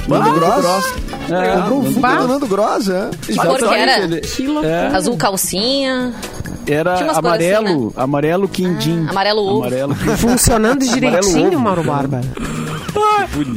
[0.09, 0.95] Nando Gross.
[1.31, 2.16] É, Comprou um Fuca Bah.
[2.16, 3.11] do Nando Gross, é.
[3.22, 3.99] Que cor que era?
[4.05, 4.20] ele-
[4.64, 6.12] é, Azul calcinha.
[6.66, 7.91] era amarelo, assim, né?
[7.97, 9.05] amarelo quindim.
[9.07, 9.59] Ah, amarelo ovo.
[9.66, 11.59] Amarelo Funcionando direitinho.
[11.61, 12.20] Mauro Barba.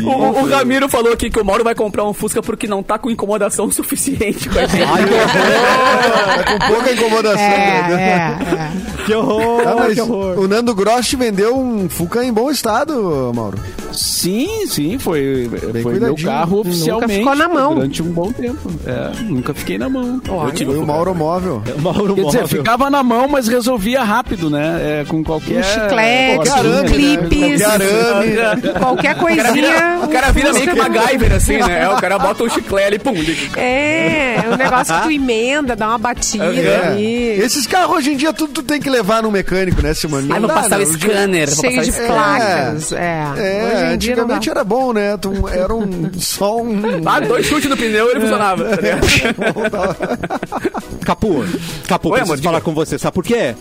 [0.06, 2.98] O, o Ramiro falou aqui que o Mauro vai comprar um Fusca porque não tá
[2.98, 4.84] com incomodação suficiente com a gente.
[4.84, 7.40] É com pouca incomodação.
[7.42, 8.38] É, né?
[8.46, 8.54] é,
[9.00, 9.04] é.
[9.06, 10.40] Que horror, Ah, que horror.
[10.40, 13.58] o Nando Gross te vendeu um Fuca em bom estado, Mauro.
[13.92, 15.50] Sim, sim, foi,
[15.84, 17.20] foi meu carro oficialmente.
[17.20, 17.76] ficou na mão.
[17.76, 18.70] Durante um bom tempo.
[18.86, 20.22] É, nunca fiquei na mão.
[20.30, 20.54] Olha.
[20.56, 21.62] Foi o Mauro Móvel.
[21.80, 22.48] Mauro Quer dizer, Móvel.
[22.60, 25.02] ficava na mão, mas resolvia rápido, né?
[25.02, 25.60] É, com qualquer.
[25.60, 28.80] Um chiclete, um arame, clipes, Qualquer arame.
[28.80, 30.00] qualquer coisinha.
[30.04, 31.84] O cara vira meio que MacGyver, assim, né?
[31.84, 33.60] É, O cara bota um chiclete ali, pum, liga.
[33.60, 36.88] É, é um negócio que tu emenda, dá uma batida É.
[36.88, 37.28] ali.
[37.42, 40.28] Esses carros hoje em dia tudo tu tem que levar no mecânico, né, Simone?
[40.28, 40.86] Não vou dá, passar o né?
[40.86, 41.50] scanner.
[41.50, 42.92] vou Cheio passar de o placas.
[42.92, 44.36] É, É, Hoje em dia não dá.
[44.36, 45.18] antigamente era bom, né?
[45.18, 46.82] Tu, era um, só um...
[47.06, 48.64] Ah, dois chutes no pneu ele funcionava.
[48.66, 49.04] tá ligado?
[51.06, 51.44] Capu,
[51.88, 52.66] Capu, Oi, preciso amor, falar diga.
[52.66, 52.98] com você.
[52.98, 53.56] Sabe por quê?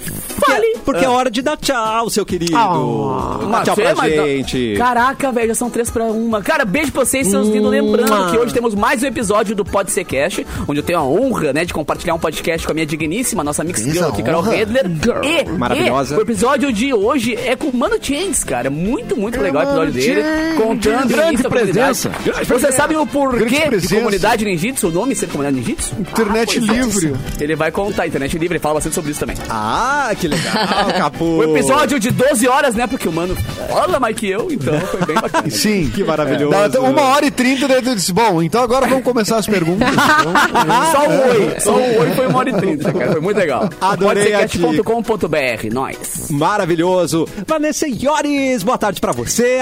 [0.47, 0.77] Fale.
[0.85, 2.57] Porque é hora de dar tchau, seu querido.
[2.57, 3.47] Oh.
[3.51, 4.75] Dá tchau pra gente.
[4.77, 6.43] Caraca, velho, já são três pra uma.
[6.43, 7.71] Cara, beijo pra vocês, seus lindos.
[7.71, 11.05] Lembrando que hoje temos mais um episódio do Pode Ser Cast, onde eu tenho a
[11.05, 14.43] honra, né, de compartilhar um podcast com a minha digníssima, nossa mix girl aqui, Carol.
[14.43, 14.87] Redler.
[15.23, 16.15] E, Maravilhosa.
[16.15, 18.71] e o episódio de hoje é com o Mano Chance, cara.
[18.71, 20.23] Muito, muito legal o episódio dele.
[20.23, 20.57] Chance.
[20.63, 22.11] Contando Grande presença.
[22.11, 22.47] comunidade.
[22.49, 24.89] Vocês sabem o Grande porquê de comunidade ninjitsu?
[24.89, 25.95] O nome ser comunidade ninjitsu?
[26.01, 26.77] Internet Ah, é.
[26.83, 27.15] livre.
[27.41, 29.37] Ele vai contar, internet livre, ele fala bastante sobre isso também.
[29.49, 30.53] Ah, que legal.
[30.99, 31.25] Capu.
[31.43, 32.87] O episódio de 12 horas, né?
[32.87, 33.35] Porque o mano
[33.69, 35.42] fala mais que eu, então foi bem bacana.
[35.51, 35.91] Sim.
[35.95, 36.81] Que maravilhoso.
[36.81, 39.89] Uma hora e trinta, daí tu disse, bom, então agora vamos começar as perguntas.
[40.93, 41.61] Só o oi.
[41.61, 43.13] Só o oi foi uma hora e trinta, cara.
[43.13, 43.69] Foi muito legal.
[43.81, 46.31] Adorei a Podcast.com.br, nós.
[46.31, 47.27] Maravilhoso.
[47.47, 49.59] Vanessa Iores, boa tarde pra você.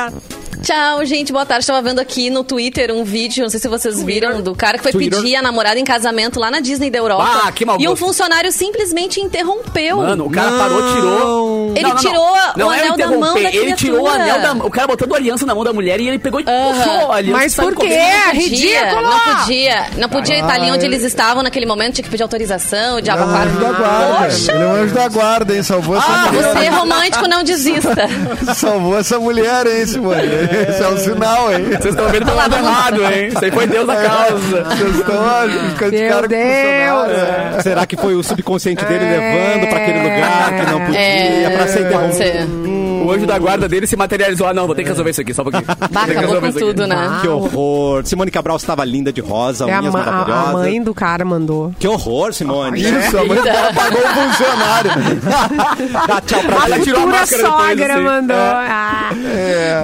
[0.63, 1.33] Tchau, gente.
[1.33, 1.63] Boa tarde.
[1.63, 4.83] Estava vendo aqui no Twitter um vídeo, não sei se vocês viram, do cara que
[4.83, 5.19] foi Twitter.
[5.21, 7.43] pedir a namorada em casamento lá na Disney da Europa.
[7.47, 9.97] Ah, que mau E um funcionário simplesmente interrompeu.
[9.99, 11.73] Mano, o cara parou, tirou.
[11.75, 14.53] Ele tirou o Não é anel da mão da Ele tirou o anel da.
[14.67, 16.75] O cara botando aliança na mão da mulher e ele pegou e Aham.
[16.75, 17.39] puxou a aliança.
[17.41, 17.87] Mas por quê?
[17.87, 19.03] É Não podia, ridículo!
[19.03, 19.87] Não podia.
[19.97, 23.23] Não podia estar ali onde eles estavam naquele momento, tinha que pedir autorização, o diabo
[23.23, 24.25] é anjo da guarda.
[24.25, 24.53] Poxa!
[24.53, 25.63] Ele é um anjo da guarda, hein?
[25.63, 26.53] Salvou essa Ah, mulher.
[26.55, 27.95] você é romântico, não desista.
[28.55, 30.21] Salvou essa mulher, hein, Simone?
[30.51, 31.65] Esse é um sinal, hein?
[31.67, 33.29] Vocês estão vendo pelo lado errado, hein?
[33.29, 34.65] Isso aí foi Deus na causa.
[34.65, 37.19] Vocês estão ficando de Meu cara com o Deus.
[37.59, 37.63] É.
[37.63, 41.67] Será que foi o subconsciente dele levando pra aquele lugar que não podia É, pra
[41.67, 42.70] ser interrompido?
[43.11, 44.47] O anjo da guarda dele se materializou.
[44.47, 45.65] Ah, não, vou ter que resolver isso aqui, só um pouquinho.
[45.91, 47.19] Bah, acabou resolver com tudo, né?
[47.21, 48.07] Que horror.
[48.07, 50.53] Simone Cabral estava linda de rosa, É a, unhas a- a maravilhosas.
[50.53, 51.73] mãe do cara mandou.
[51.79, 52.81] Que horror, Simone.
[52.81, 54.91] Isso, a mãe do cara pagou o funcionário.
[56.09, 56.85] Dá tchau pra A gente.
[56.85, 58.03] tirou a futura máscara depois, sogra assim.
[58.05, 58.37] mandou.
[58.37, 59.11] Ah.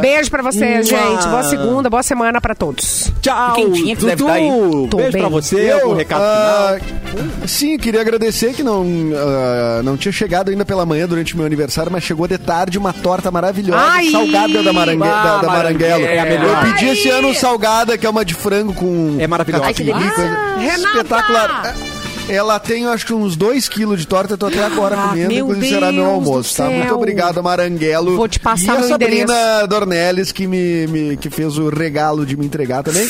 [0.00, 1.28] Beijo pra vocês, gente.
[1.28, 3.12] Boa segunda, boa semana pra todos.
[3.20, 4.28] Tchau, quentinha que deve Dudu.
[4.30, 4.88] estar aí.
[4.90, 5.22] Tô Beijo bem.
[5.22, 5.70] pra você.
[5.70, 7.05] Algum recado ah, final?
[7.46, 8.84] Sim, queria agradecer que não,
[9.16, 12.78] ah, não tinha chegado ainda pela manhã durante o meu aniversário, mas chegou de tarde
[12.78, 14.10] uma torta maravilhosa, Ai!
[14.10, 16.04] salgada da, Marangue, Ah, da, da Maranguelo.
[16.04, 16.64] É a melhor.
[16.64, 19.16] Eu pedi esse ano salgada, que é uma de frango com...
[19.18, 19.64] É maravilhosa.
[19.66, 20.10] Ai, que delícia.
[20.14, 21.95] coisa Renata!
[22.28, 25.28] Ela tem, acho que uns 2 quilos de torta, eu tô até agora Ah, comendo,
[25.32, 26.64] meu inclusive será meu almoço, tá?
[26.68, 28.16] Muito obrigado, Maranguelo.
[28.16, 32.36] Vou te passar e a Sabrina Dornelles, que me, me- que fez o regalo de
[32.36, 33.06] me entregar também.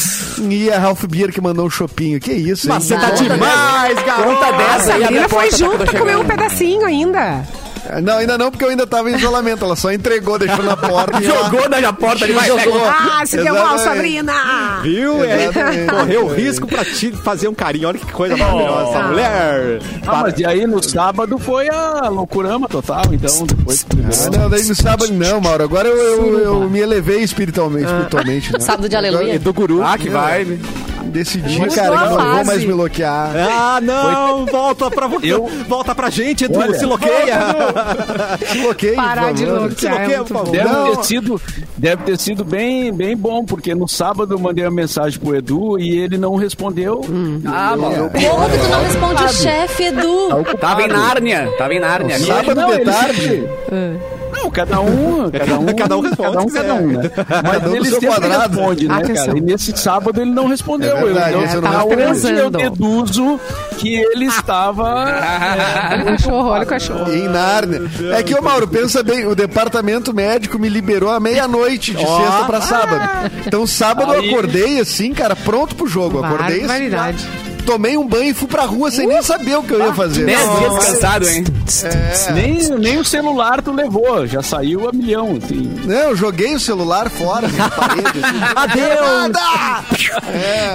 [0.51, 2.21] E a Ralph Beer, que mandou um chopinho.
[2.21, 2.75] Que isso, hein?
[2.75, 4.47] Mas você tá demais, garota.
[4.47, 7.43] A dessa abre Sabrina a foi junto comer um pedacinho ainda.
[8.03, 9.65] Não, ainda não, porque eu ainda tava em isolamento.
[9.65, 11.21] Ela só entregou, deixou na porta.
[11.23, 12.83] e ela- Jogou na porta ali, vai, Jogou.
[12.87, 13.79] Ah, se deu mal.
[13.79, 14.33] Sabrina!
[14.83, 15.25] Viu?
[15.25, 15.91] É, Exatamente.
[15.91, 17.89] correu o risco pra te fazer um carinho.
[17.89, 19.79] Olha que coisa maravilhosa essa mulher.
[20.07, 23.87] Ah, mas e aí no sábado foi a loucurama total, então depois...
[23.93, 25.65] Ah, não, daí no sábado não, Mauro.
[25.65, 28.59] Agora eu, eu, eu me elevei espiritualmente, espiritualmente né?
[28.61, 29.35] Sábado de aleluia.
[29.35, 29.83] E do guru.
[29.83, 30.45] Ah, que vai.
[31.07, 33.31] Decidi, Mudou cara, que não vou mais me bloquear.
[33.37, 34.47] Ah, não!
[34.47, 35.27] Volta pra você.
[35.33, 36.59] Eu- Volta pra gente, Edu.
[36.59, 36.79] Olha.
[36.79, 37.39] Se loqueia.
[38.63, 39.95] Bloqueei, Parar por de bloquear.
[39.97, 40.51] bloqueia, é por favor.
[40.53, 40.97] Deve Não.
[40.97, 41.41] ter, sido,
[41.77, 45.79] deve ter sido bem, bem bom, porque no sábado eu mandei uma mensagem pro Edu
[45.79, 47.01] e ele não respondeu.
[47.47, 48.11] Ah, mano.
[48.11, 50.29] Como que tu não responde o chefe, Edu?
[50.61, 51.51] Tava em Nárnia.
[51.59, 52.15] Tava em Nárnia.
[52.17, 53.21] Ele- Sábado não, de ele tarde?
[53.23, 54.16] sempre-
[54.47, 57.11] Não, cada um, cada um, Cada um responde cada um, cada um, né?
[57.17, 58.57] Mas Cada um ele seu sempre quadrado.
[58.57, 59.27] responde, né, Atenção.
[59.27, 59.39] cara?
[59.39, 60.97] E nesse sábado ele não respondeu.
[60.97, 62.35] É verdade, eu, eu não aonde respondi.
[62.35, 63.41] eu deduzo
[63.79, 64.85] que ele estava...
[65.91, 67.13] Olha o cachorro, olha o cachorro.
[67.13, 67.83] Em Nárnia.
[68.17, 72.45] É que, ô Mauro, pensa bem, o departamento médico me liberou à meia-noite de sexta
[72.47, 73.31] pra sábado.
[73.47, 74.29] Então, sábado eu Aí.
[74.31, 76.23] acordei assim, cara, pronto pro jogo.
[76.25, 77.29] Acordei assim, Barbaridade.
[77.67, 80.25] Tomei um banho e fui pra rua sem nem saber o que eu ia fazer.
[80.25, 80.59] Dez Nossa.
[80.61, 81.45] dias cansado, hein?
[82.33, 85.75] Nem, nem o celular tu levou, já saiu a milhão, assim.
[85.85, 88.21] Não, eu joguei o celular fora na parede.
[88.55, 89.33] Adeus!
[89.33, 89.85] Nada!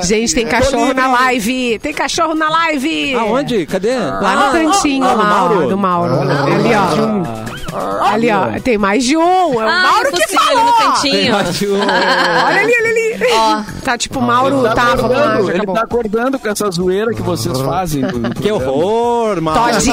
[0.04, 1.80] Gente, tem cachorro na live!
[1.80, 3.16] Tem cachorro na live!
[3.16, 3.66] Aonde?
[3.66, 3.96] Cadê?
[3.96, 5.68] Lá no cantinho ah, do lá, Mauro?
[5.70, 6.14] do Mauro.
[6.22, 8.04] Ali, ó.
[8.04, 8.60] Ali, ó.
[8.62, 9.22] Tem mais de um.
[9.54, 10.66] É o Ah, Mauro o que falou.
[10.66, 11.34] no cantinho.
[11.36, 13.11] Olha ali, olha ali.
[13.34, 13.62] Ó.
[13.82, 15.76] Tá tipo, Mauro, Ele tá, vamos lá, ele acabou.
[15.76, 18.04] tá acordando com essa zoeira que vocês fazem.
[18.42, 19.60] Que horror, Mauro.
[19.74, 19.92] Todd,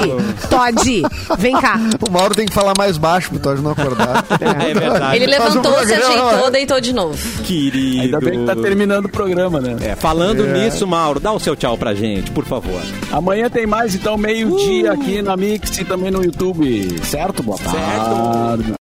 [0.50, 1.02] Todd,
[1.38, 1.78] vem cá.
[2.06, 4.24] O Mauro tem que falar mais baixo pro Todd não acordar.
[4.40, 5.16] É verdade.
[5.16, 7.42] Ele Faz um levantou, se ajeitou, deitou de novo.
[7.42, 8.02] Querido.
[8.02, 9.76] Ainda bem que tá terminando o programa, né?
[9.80, 12.80] É, falando nisso, Mauro, dá o seu tchau pra gente, por favor.
[13.10, 16.98] Amanhã tem mais, então, meio-dia aqui na Mix e também no YouTube.
[17.04, 17.42] Certo?
[17.42, 18.74] Boa tarde.